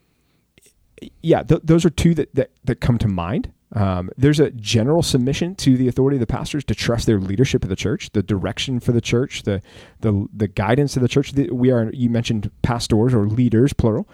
yeah, 1.23 1.43
th- 1.43 1.63
those 1.65 1.85
are 1.85 1.91
two 1.91 2.15
that, 2.15 2.35
that 2.35 2.51
that 2.65 2.81
come 2.81 2.99
to 2.99 3.09
mind. 3.09 3.53
Um, 3.73 4.11
there's 4.17 4.41
a 4.41 4.51
general 4.51 5.03
submission 5.03 5.55
to 5.57 5.77
the 5.77 5.87
authority 5.87 6.17
of 6.17 6.21
the 6.21 6.27
pastors 6.27 6.65
to 6.65 6.75
trust 6.75 7.07
their 7.07 7.21
leadership 7.21 7.63
of 7.63 7.69
the 7.69 7.77
church, 7.77 8.11
the 8.13 8.23
direction 8.23 8.81
for 8.81 8.93
the 8.93 9.01
church, 9.01 9.45
the 9.45 9.63
the 10.01 10.27
the 10.35 10.49
guidance 10.49 10.97
of 10.97 11.03
the 11.03 11.09
church. 11.09 11.33
We 11.33 11.71
are 11.71 11.91
you 11.93 12.11
mentioned 12.11 12.51
pastors 12.63 13.15
or 13.15 13.27
leaders 13.27 13.73
plural. 13.73 14.09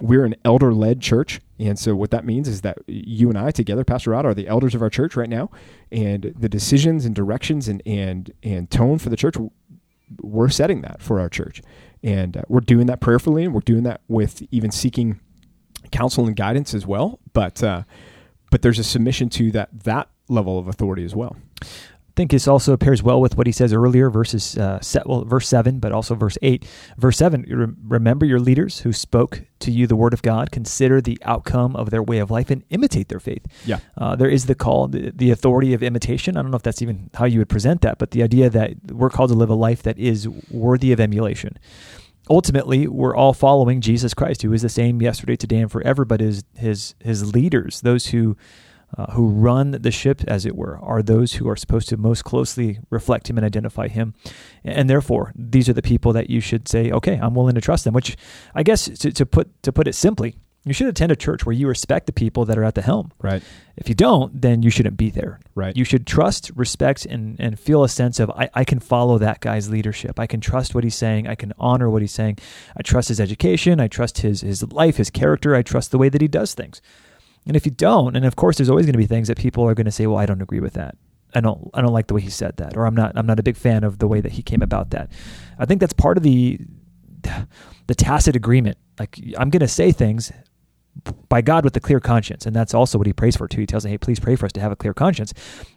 we're 0.00 0.24
an 0.24 0.34
elder 0.44 0.72
led 0.72 1.00
church. 1.00 1.40
And 1.58 1.78
so 1.78 1.94
what 1.94 2.10
that 2.10 2.24
means 2.24 2.48
is 2.48 2.62
that 2.62 2.78
you 2.86 3.28
and 3.28 3.38
I 3.38 3.50
together, 3.50 3.84
Pastor 3.84 4.10
Rod, 4.10 4.24
are 4.24 4.34
the 4.34 4.48
elders 4.48 4.74
of 4.74 4.82
our 4.82 4.90
church 4.90 5.14
right 5.16 5.28
now. 5.28 5.50
And 5.92 6.34
the 6.38 6.48
decisions 6.48 7.04
and 7.04 7.14
directions 7.14 7.68
and, 7.68 7.82
and, 7.84 8.32
and 8.42 8.70
tone 8.70 8.98
for 8.98 9.10
the 9.10 9.16
church, 9.16 9.36
we're 10.20 10.48
setting 10.48 10.80
that 10.82 11.02
for 11.02 11.20
our 11.20 11.28
church. 11.28 11.62
And 12.02 12.38
uh, 12.38 12.42
we're 12.48 12.60
doing 12.60 12.86
that 12.86 13.00
prayerfully 13.00 13.44
and 13.44 13.54
we're 13.54 13.60
doing 13.60 13.82
that 13.82 14.00
with 14.08 14.42
even 14.50 14.70
seeking 14.70 15.20
counsel 15.90 16.26
and 16.26 16.34
guidance 16.36 16.72
as 16.74 16.86
well. 16.86 17.18
But, 17.32 17.62
uh, 17.62 17.82
but 18.50 18.62
there's 18.62 18.78
a 18.78 18.84
submission 18.84 19.28
to 19.28 19.50
that, 19.52 19.68
that 19.84 20.08
level 20.28 20.58
of 20.58 20.68
authority 20.68 21.04
as 21.04 21.14
well 21.14 21.36
I 22.10 22.12
think 22.16 22.32
this 22.32 22.48
also 22.48 22.76
pairs 22.76 23.04
well 23.04 23.20
with 23.20 23.36
what 23.36 23.46
he 23.46 23.52
says 23.52 23.72
earlier, 23.72 24.10
verses 24.10 24.58
uh, 24.58 24.80
set, 24.80 25.08
well, 25.08 25.24
verse 25.24 25.46
seven, 25.46 25.78
but 25.78 25.92
also 25.92 26.16
verse 26.16 26.36
eight. 26.42 26.66
Verse 26.98 27.16
seven: 27.16 27.78
Remember 27.86 28.26
your 28.26 28.40
leaders 28.40 28.80
who 28.80 28.92
spoke 28.92 29.42
to 29.60 29.70
you 29.70 29.86
the 29.86 29.94
word 29.94 30.12
of 30.12 30.20
God. 30.20 30.50
Consider 30.50 31.00
the 31.00 31.18
outcome 31.24 31.76
of 31.76 31.90
their 31.90 32.02
way 32.02 32.18
of 32.18 32.28
life 32.28 32.50
and 32.50 32.64
imitate 32.70 33.08
their 33.08 33.20
faith. 33.20 33.46
Yeah, 33.64 33.78
uh, 33.96 34.16
there 34.16 34.28
is 34.28 34.46
the 34.46 34.56
call, 34.56 34.88
the, 34.88 35.12
the 35.14 35.30
authority 35.30 35.72
of 35.72 35.84
imitation. 35.84 36.36
I 36.36 36.42
don't 36.42 36.50
know 36.50 36.56
if 36.56 36.64
that's 36.64 36.82
even 36.82 37.10
how 37.14 37.26
you 37.26 37.38
would 37.38 37.48
present 37.48 37.80
that, 37.82 37.98
but 37.98 38.10
the 38.10 38.24
idea 38.24 38.50
that 38.50 38.72
we're 38.90 39.10
called 39.10 39.30
to 39.30 39.36
live 39.36 39.48
a 39.48 39.54
life 39.54 39.84
that 39.84 39.96
is 39.96 40.28
worthy 40.50 40.90
of 40.90 40.98
emulation 40.98 41.58
ultimately 42.28 42.86
we're 42.86 43.16
all 43.16 43.32
following 43.32 43.80
Jesus 43.80 44.14
Christ, 44.14 44.42
who 44.42 44.52
is 44.52 44.62
the 44.62 44.68
same 44.68 45.00
yesterday, 45.00 45.36
today, 45.36 45.58
and 45.58 45.70
forever, 45.70 46.04
but 46.04 46.20
his 46.20 46.44
his 46.56 46.94
his 47.00 47.34
leaders, 47.34 47.80
those 47.80 48.06
who 48.06 48.36
uh, 48.96 49.06
who 49.12 49.28
run 49.28 49.70
the 49.70 49.90
ship, 49.90 50.22
as 50.26 50.44
it 50.44 50.56
were, 50.56 50.78
are 50.82 51.02
those 51.02 51.34
who 51.34 51.48
are 51.48 51.56
supposed 51.56 51.88
to 51.88 51.96
most 51.96 52.24
closely 52.24 52.80
reflect 52.90 53.30
Him 53.30 53.38
and 53.38 53.44
identify 53.44 53.88
Him. 53.88 54.14
And 54.64 54.90
therefore, 54.90 55.32
these 55.36 55.68
are 55.68 55.72
the 55.72 55.82
people 55.82 56.12
that 56.12 56.28
you 56.28 56.40
should 56.40 56.66
say, 56.66 56.90
okay, 56.90 57.16
I'm 57.16 57.34
willing 57.34 57.54
to 57.54 57.60
trust 57.60 57.84
them. 57.84 57.94
Which, 57.94 58.16
I 58.54 58.62
guess, 58.62 58.86
to, 58.86 59.12
to 59.12 59.26
put 59.26 59.62
to 59.62 59.72
put 59.72 59.86
it 59.86 59.94
simply, 59.94 60.36
you 60.64 60.74
should 60.74 60.88
attend 60.88 61.10
a 61.10 61.16
church 61.16 61.46
where 61.46 61.54
you 61.54 61.66
respect 61.66 62.06
the 62.06 62.12
people 62.12 62.44
that 62.44 62.58
are 62.58 62.64
at 62.64 62.74
the 62.74 62.82
helm. 62.82 63.12
Right. 63.22 63.42
If 63.76 63.88
you 63.88 63.94
don't, 63.94 64.42
then 64.42 64.62
you 64.62 64.68
shouldn't 64.68 64.98
be 64.98 65.08
there. 65.08 65.40
Right. 65.54 65.74
You 65.74 65.84
should 65.84 66.06
trust, 66.06 66.50
respect, 66.54 67.06
and, 67.06 67.40
and 67.40 67.58
feel 67.58 67.82
a 67.82 67.88
sense 67.88 68.20
of 68.20 68.30
I, 68.30 68.50
I 68.52 68.64
can 68.64 68.78
follow 68.78 69.16
that 69.18 69.40
guy's 69.40 69.70
leadership. 69.70 70.20
I 70.20 70.26
can 70.26 70.40
trust 70.40 70.74
what 70.74 70.84
he's 70.84 70.94
saying. 70.94 71.26
I 71.26 71.34
can 71.34 71.54
honor 71.58 71.88
what 71.88 72.02
he's 72.02 72.12
saying. 72.12 72.38
I 72.76 72.82
trust 72.82 73.08
his 73.08 73.20
education. 73.20 73.80
I 73.80 73.88
trust 73.88 74.18
his 74.18 74.42
his 74.42 74.62
life, 74.70 74.98
his 74.98 75.08
character. 75.08 75.54
I 75.54 75.62
trust 75.62 75.92
the 75.92 75.98
way 75.98 76.10
that 76.10 76.20
he 76.20 76.28
does 76.28 76.52
things. 76.52 76.82
And 77.46 77.56
if 77.56 77.64
you 77.64 77.72
don't, 77.72 78.14
and 78.14 78.26
of 78.26 78.36
course 78.36 78.58
there's 78.58 78.68
always 78.68 78.84
going 78.84 78.92
to 78.92 78.98
be 78.98 79.06
things 79.06 79.28
that 79.28 79.38
people 79.38 79.66
are 79.66 79.74
going 79.74 79.86
to 79.86 79.90
say, 79.90 80.06
well, 80.06 80.18
I 80.18 80.26
don't 80.26 80.42
agree 80.42 80.60
with 80.60 80.74
that. 80.74 80.96
I 81.34 81.40
don't 81.40 81.70
I 81.72 81.80
don't 81.80 81.92
like 81.92 82.08
the 82.08 82.14
way 82.14 82.20
he 82.20 82.28
said 82.30 82.58
that 82.58 82.76
or 82.76 82.86
I'm 82.86 82.94
not 82.94 83.16
I'm 83.16 83.26
not 83.26 83.40
a 83.40 83.42
big 83.42 83.56
fan 83.56 83.82
of 83.82 83.98
the 83.98 84.08
way 84.08 84.20
that 84.20 84.32
he 84.32 84.42
came 84.42 84.60
about 84.60 84.90
that. 84.90 85.10
I 85.58 85.64
think 85.64 85.80
that's 85.80 85.94
part 85.94 86.18
of 86.18 86.22
the 86.22 86.58
the 87.86 87.94
tacit 87.94 88.36
agreement. 88.36 88.76
Like 88.98 89.18
I'm 89.38 89.48
going 89.48 89.60
to 89.60 89.68
say 89.68 89.92
things 89.92 90.32
by 91.28 91.40
God 91.40 91.64
with 91.64 91.76
a 91.76 91.80
clear 91.80 92.00
conscience. 92.00 92.46
And 92.46 92.54
that's 92.54 92.74
also 92.74 92.98
what 92.98 93.06
he 93.06 93.12
prays 93.12 93.36
for 93.36 93.48
too. 93.48 93.60
He 93.60 93.66
tells 93.66 93.84
them, 93.84 93.92
hey, 93.92 93.98
please 93.98 94.20
pray 94.20 94.36
for 94.36 94.46
us 94.46 94.52
to 94.52 94.60
have 94.60 94.72
a 94.72 94.76
clear 94.76 94.92
conscience 94.92 95.32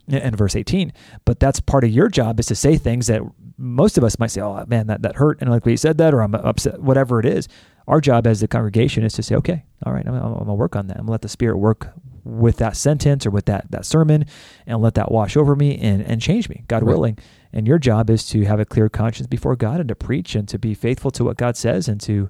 in, 0.08 0.36
verse 0.36 0.56
18. 0.56 0.92
But 1.26 1.40
that's 1.40 1.60
part 1.60 1.84
of 1.84 1.92
your 1.92 2.10
job 2.10 2.40
is 2.40 2.48
to 2.48 2.56
say 2.56 2.78
things 2.78 3.08
that 3.08 3.22
most 3.58 3.98
of 3.98 4.04
us 4.04 4.20
might 4.20 4.32
say, 4.32 4.42
oh, 4.42 4.66
man, 4.68 4.88
that, 4.88 5.02
that 5.04 5.16
hurt. 5.16 5.40
And 5.42 5.50
like 5.50 5.66
we 5.66 5.78
said 5.78 5.98
that, 6.00 6.14
or 6.14 6.22
I'm 6.22 6.36
upset, 6.36 6.82
whatever 6.82 7.20
it 7.20 7.26
is. 7.26 7.48
Our 7.88 8.00
job 8.00 8.26
as 8.26 8.40
the 8.40 8.48
congregation 8.48 9.04
is 9.04 9.14
to 9.14 9.24
say, 9.24 9.36
okay, 9.36 9.66
all 9.86 9.94
right, 9.94 10.08
I'm, 10.08 10.14
I'm, 10.14 10.24
I'm 10.24 10.34
going 10.34 10.48
to 10.48 10.54
work 10.54 10.76
on 10.76 10.88
that. 10.88 10.98
I'm 10.98 11.02
going 11.02 11.08
to 11.08 11.12
let 11.12 11.22
the 11.22 11.30
Spirit 11.30 11.58
work 11.58 11.94
with 12.24 12.58
that 12.58 12.76
sentence 12.76 13.26
or 13.26 13.30
with 13.32 13.46
that, 13.46 13.70
that 13.72 13.86
sermon 13.86 14.26
and 14.66 14.82
let 14.82 14.96
that 14.96 15.12
wash 15.12 15.36
over 15.36 15.56
me 15.56 15.78
and, 15.78 16.02
and 16.02 16.22
change 16.22 16.48
me, 16.50 16.64
God 16.68 16.84
right. 16.84 16.94
willing. 16.94 17.18
And 17.52 17.68
your 17.68 17.78
job 17.78 18.10
is 18.10 18.26
to 18.30 18.44
have 18.46 18.60
a 18.60 18.66
clear 18.66 18.90
conscience 18.90 19.28
before 19.28 19.56
God 19.56 19.80
and 19.80 19.90
to 19.90 19.96
preach 19.96 20.34
and 20.34 20.48
to 20.48 20.58
be 20.58 20.74
faithful 20.74 21.12
to 21.12 21.24
what 21.26 21.38
God 21.38 21.58
says 21.58 21.88
and 21.88 22.00
to 22.02 22.30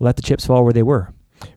let 0.00 0.16
the 0.16 0.22
chips 0.22 0.46
fall 0.46 0.62
where 0.62 0.72
they 0.72 0.82
were. 0.82 1.12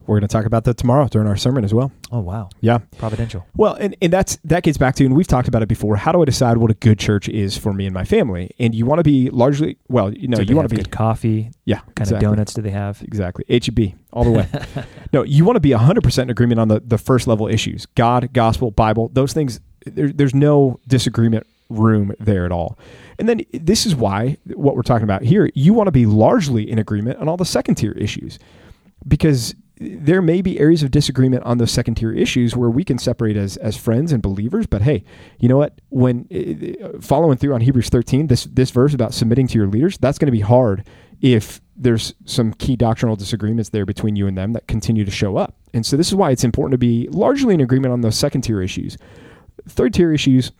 We're 0.05 0.19
going 0.19 0.27
to 0.27 0.31
talk 0.31 0.45
about 0.45 0.63
that 0.65 0.77
tomorrow 0.77 1.07
during 1.07 1.27
our 1.27 1.37
sermon 1.37 1.63
as 1.63 1.73
well. 1.73 1.91
Oh 2.11 2.19
wow! 2.19 2.49
Yeah, 2.61 2.79
providential. 2.97 3.45
Well, 3.55 3.73
and, 3.75 3.95
and 4.01 4.11
that's 4.11 4.37
that 4.45 4.63
gets 4.63 4.77
back 4.77 4.95
to, 4.95 5.05
and 5.05 5.15
we've 5.15 5.27
talked 5.27 5.47
about 5.47 5.61
it 5.61 5.67
before. 5.67 5.95
How 5.95 6.11
do 6.11 6.21
I 6.21 6.25
decide 6.25 6.57
what 6.57 6.71
a 6.71 6.75
good 6.75 6.99
church 6.99 7.27
is 7.29 7.57
for 7.57 7.73
me 7.73 7.85
and 7.85 7.93
my 7.93 8.05
family? 8.05 8.51
And 8.59 8.73
you 8.73 8.85
want 8.85 8.99
to 8.99 9.03
be 9.03 9.29
largely 9.29 9.77
well, 9.89 10.13
you 10.13 10.27
know, 10.27 10.39
you 10.39 10.55
want 10.55 10.69
to 10.69 10.75
be 10.75 10.81
good 10.81 10.91
coffee. 10.91 11.51
Yeah, 11.65 11.79
kind 11.79 11.99
exactly. 11.99 12.25
of 12.25 12.31
donuts 12.31 12.53
do 12.53 12.61
they 12.61 12.71
have? 12.71 13.01
Exactly, 13.01 13.45
HEB 13.49 13.93
all 14.13 14.23
the 14.23 14.31
way. 14.31 14.47
no, 15.13 15.23
you 15.23 15.45
want 15.45 15.55
to 15.55 15.61
be 15.61 15.71
hundred 15.71 16.03
percent 16.03 16.27
in 16.27 16.31
agreement 16.31 16.59
on 16.59 16.67
the 16.67 16.79
the 16.79 16.97
first 16.97 17.27
level 17.27 17.47
issues: 17.47 17.85
God, 17.85 18.31
gospel, 18.33 18.71
Bible. 18.71 19.09
Those 19.13 19.33
things. 19.33 19.59
There, 19.85 20.09
there's 20.09 20.35
no 20.35 20.81
disagreement 20.87 21.47
room 21.69 22.13
there 22.19 22.45
at 22.45 22.51
all. 22.51 22.77
And 23.19 23.27
then 23.27 23.41
this 23.53 23.85
is 23.85 23.95
why 23.95 24.37
what 24.53 24.75
we're 24.75 24.83
talking 24.83 25.03
about 25.03 25.23
here, 25.23 25.49
you 25.53 25.73
want 25.73 25.87
to 25.87 25.91
be 25.91 26.05
largely 26.05 26.69
in 26.69 26.79
agreement 26.79 27.19
on 27.19 27.27
all 27.27 27.37
the 27.37 27.45
second 27.45 27.75
tier 27.75 27.93
issues 27.93 28.39
because 29.07 29.55
there 29.79 30.21
may 30.21 30.41
be 30.41 30.59
areas 30.59 30.83
of 30.83 30.91
disagreement 30.91 31.43
on 31.43 31.57
those 31.57 31.71
second 31.71 31.95
tier 31.95 32.11
issues 32.11 32.55
where 32.55 32.69
we 32.69 32.83
can 32.83 32.97
separate 32.97 33.37
as 33.37 33.57
as 33.57 33.77
friends 33.77 34.11
and 34.11 34.21
believers 34.21 34.65
but 34.65 34.81
hey 34.81 35.03
you 35.39 35.47
know 35.47 35.57
what? 35.57 35.79
When 35.89 36.27
uh, 36.31 36.99
following 36.99 37.37
through 37.37 37.53
on 37.53 37.61
Hebrews 37.61 37.89
13 37.89 38.27
this 38.27 38.45
this 38.45 38.71
verse 38.71 38.93
about 38.93 39.13
submitting 39.13 39.47
to 39.47 39.57
your 39.57 39.67
leaders 39.67 39.97
that's 39.97 40.17
going 40.17 40.27
to 40.27 40.31
be 40.31 40.41
hard 40.41 40.87
if 41.21 41.61
there's 41.75 42.13
some 42.25 42.53
key 42.53 42.75
doctrinal 42.75 43.15
disagreements 43.15 43.69
there 43.69 43.85
between 43.85 44.15
you 44.15 44.27
and 44.27 44.37
them 44.37 44.53
that 44.53 44.67
continue 44.67 45.05
to 45.05 45.11
show 45.11 45.37
up. 45.37 45.55
And 45.73 45.85
so 45.85 45.95
this 45.95 46.07
is 46.07 46.15
why 46.15 46.31
it's 46.31 46.43
important 46.43 46.71
to 46.71 46.77
be 46.77 47.07
largely 47.11 47.53
in 47.53 47.61
agreement 47.61 47.93
on 47.93 48.01
those 48.01 48.17
second 48.17 48.41
tier 48.41 48.61
issues. 48.61 48.97
Third 49.67 49.93
tier 49.93 50.11
issues 50.11 50.51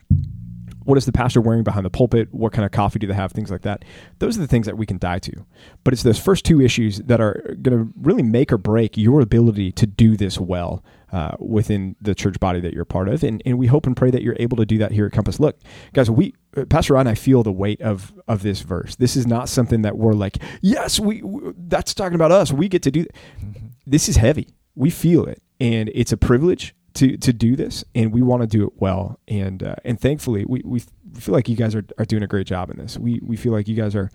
what 0.88 0.96
is 0.96 1.04
the 1.04 1.12
pastor 1.12 1.42
wearing 1.42 1.64
behind 1.64 1.84
the 1.84 1.90
pulpit? 1.90 2.32
What 2.32 2.54
kind 2.54 2.64
of 2.64 2.72
coffee 2.72 2.98
do 2.98 3.06
they 3.06 3.12
have? 3.12 3.30
Things 3.30 3.50
like 3.50 3.60
that. 3.60 3.84
Those 4.20 4.38
are 4.38 4.40
the 4.40 4.46
things 4.46 4.64
that 4.64 4.78
we 4.78 4.86
can 4.86 4.96
die 4.96 5.18
to. 5.18 5.44
But 5.84 5.92
it's 5.92 6.02
those 6.02 6.18
first 6.18 6.46
two 6.46 6.62
issues 6.62 6.96
that 7.00 7.20
are 7.20 7.54
going 7.60 7.78
to 7.78 7.92
really 8.00 8.22
make 8.22 8.50
or 8.50 8.56
break 8.56 8.96
your 8.96 9.20
ability 9.20 9.70
to 9.72 9.86
do 9.86 10.16
this 10.16 10.40
well 10.40 10.82
uh, 11.12 11.32
within 11.38 11.94
the 12.00 12.14
church 12.14 12.40
body 12.40 12.60
that 12.60 12.72
you're 12.72 12.86
part 12.86 13.10
of. 13.10 13.22
And, 13.22 13.42
and 13.44 13.58
we 13.58 13.66
hope 13.66 13.86
and 13.86 13.94
pray 13.94 14.10
that 14.10 14.22
you're 14.22 14.36
able 14.40 14.56
to 14.56 14.64
do 14.64 14.78
that 14.78 14.90
here 14.90 15.04
at 15.04 15.12
Compass. 15.12 15.38
Look, 15.38 15.58
guys, 15.92 16.10
we, 16.10 16.34
uh, 16.56 16.64
Pastor 16.64 16.94
Rod 16.94 17.00
and 17.00 17.10
I 17.10 17.14
feel 17.16 17.42
the 17.42 17.52
weight 17.52 17.82
of, 17.82 18.14
of 18.26 18.40
this 18.40 18.62
verse. 18.62 18.96
This 18.96 19.14
is 19.14 19.26
not 19.26 19.50
something 19.50 19.82
that 19.82 19.98
we're 19.98 20.14
like, 20.14 20.38
yes, 20.62 20.98
we, 20.98 21.20
we 21.20 21.52
that's 21.54 21.92
talking 21.92 22.14
about 22.14 22.32
us. 22.32 22.50
We 22.50 22.66
get 22.66 22.82
to 22.84 22.90
do. 22.90 23.04
Mm-hmm. 23.04 23.66
This 23.86 24.08
is 24.08 24.16
heavy. 24.16 24.48
We 24.74 24.88
feel 24.88 25.26
it. 25.26 25.42
And 25.60 25.90
it's 25.92 26.12
a 26.12 26.16
privilege 26.16 26.74
to 26.98 27.16
to 27.16 27.32
do 27.32 27.56
this, 27.56 27.84
and 27.94 28.12
we 28.12 28.22
want 28.22 28.42
to 28.42 28.46
do 28.46 28.66
it 28.66 28.72
well. 28.76 29.18
And 29.28 29.62
uh, 29.62 29.76
and 29.84 30.00
thankfully, 30.00 30.44
we, 30.44 30.62
we 30.64 30.80
feel 31.14 31.34
like 31.34 31.48
you 31.48 31.56
guys 31.56 31.74
are, 31.74 31.84
are 31.98 32.04
doing 32.04 32.22
a 32.22 32.26
great 32.26 32.46
job 32.46 32.70
in 32.70 32.78
this. 32.78 32.98
We 32.98 33.20
we 33.24 33.36
feel 33.36 33.52
like 33.52 33.68
you 33.68 33.76
guys 33.76 33.94
are 33.94 34.10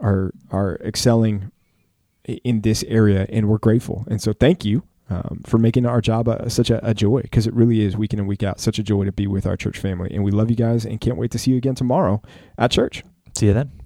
are 0.00 0.32
are 0.50 0.76
excelling 0.84 1.50
in 2.24 2.62
this 2.62 2.84
area, 2.88 3.26
and 3.28 3.48
we're 3.48 3.58
grateful. 3.58 4.04
And 4.08 4.20
so, 4.20 4.32
thank 4.32 4.64
you 4.64 4.82
um, 5.10 5.42
for 5.46 5.58
making 5.58 5.86
our 5.86 6.00
job 6.00 6.26
a, 6.28 6.48
such 6.50 6.70
a, 6.70 6.84
a 6.88 6.94
joy 6.94 7.20
because 7.22 7.46
it 7.46 7.54
really 7.54 7.82
is 7.82 7.96
week 7.96 8.12
in 8.12 8.18
and 8.18 8.28
week 8.28 8.42
out 8.42 8.60
such 8.60 8.78
a 8.78 8.82
joy 8.82 9.04
to 9.04 9.12
be 9.12 9.26
with 9.26 9.46
our 9.46 9.56
church 9.56 9.78
family. 9.78 10.10
And 10.12 10.24
we 10.24 10.30
love 10.30 10.50
you 10.50 10.56
guys, 10.56 10.84
and 10.84 11.00
can't 11.00 11.18
wait 11.18 11.30
to 11.32 11.38
see 11.38 11.50
you 11.50 11.58
again 11.58 11.74
tomorrow 11.74 12.22
at 12.56 12.70
church. 12.70 13.04
See 13.34 13.46
you 13.46 13.52
then. 13.52 13.85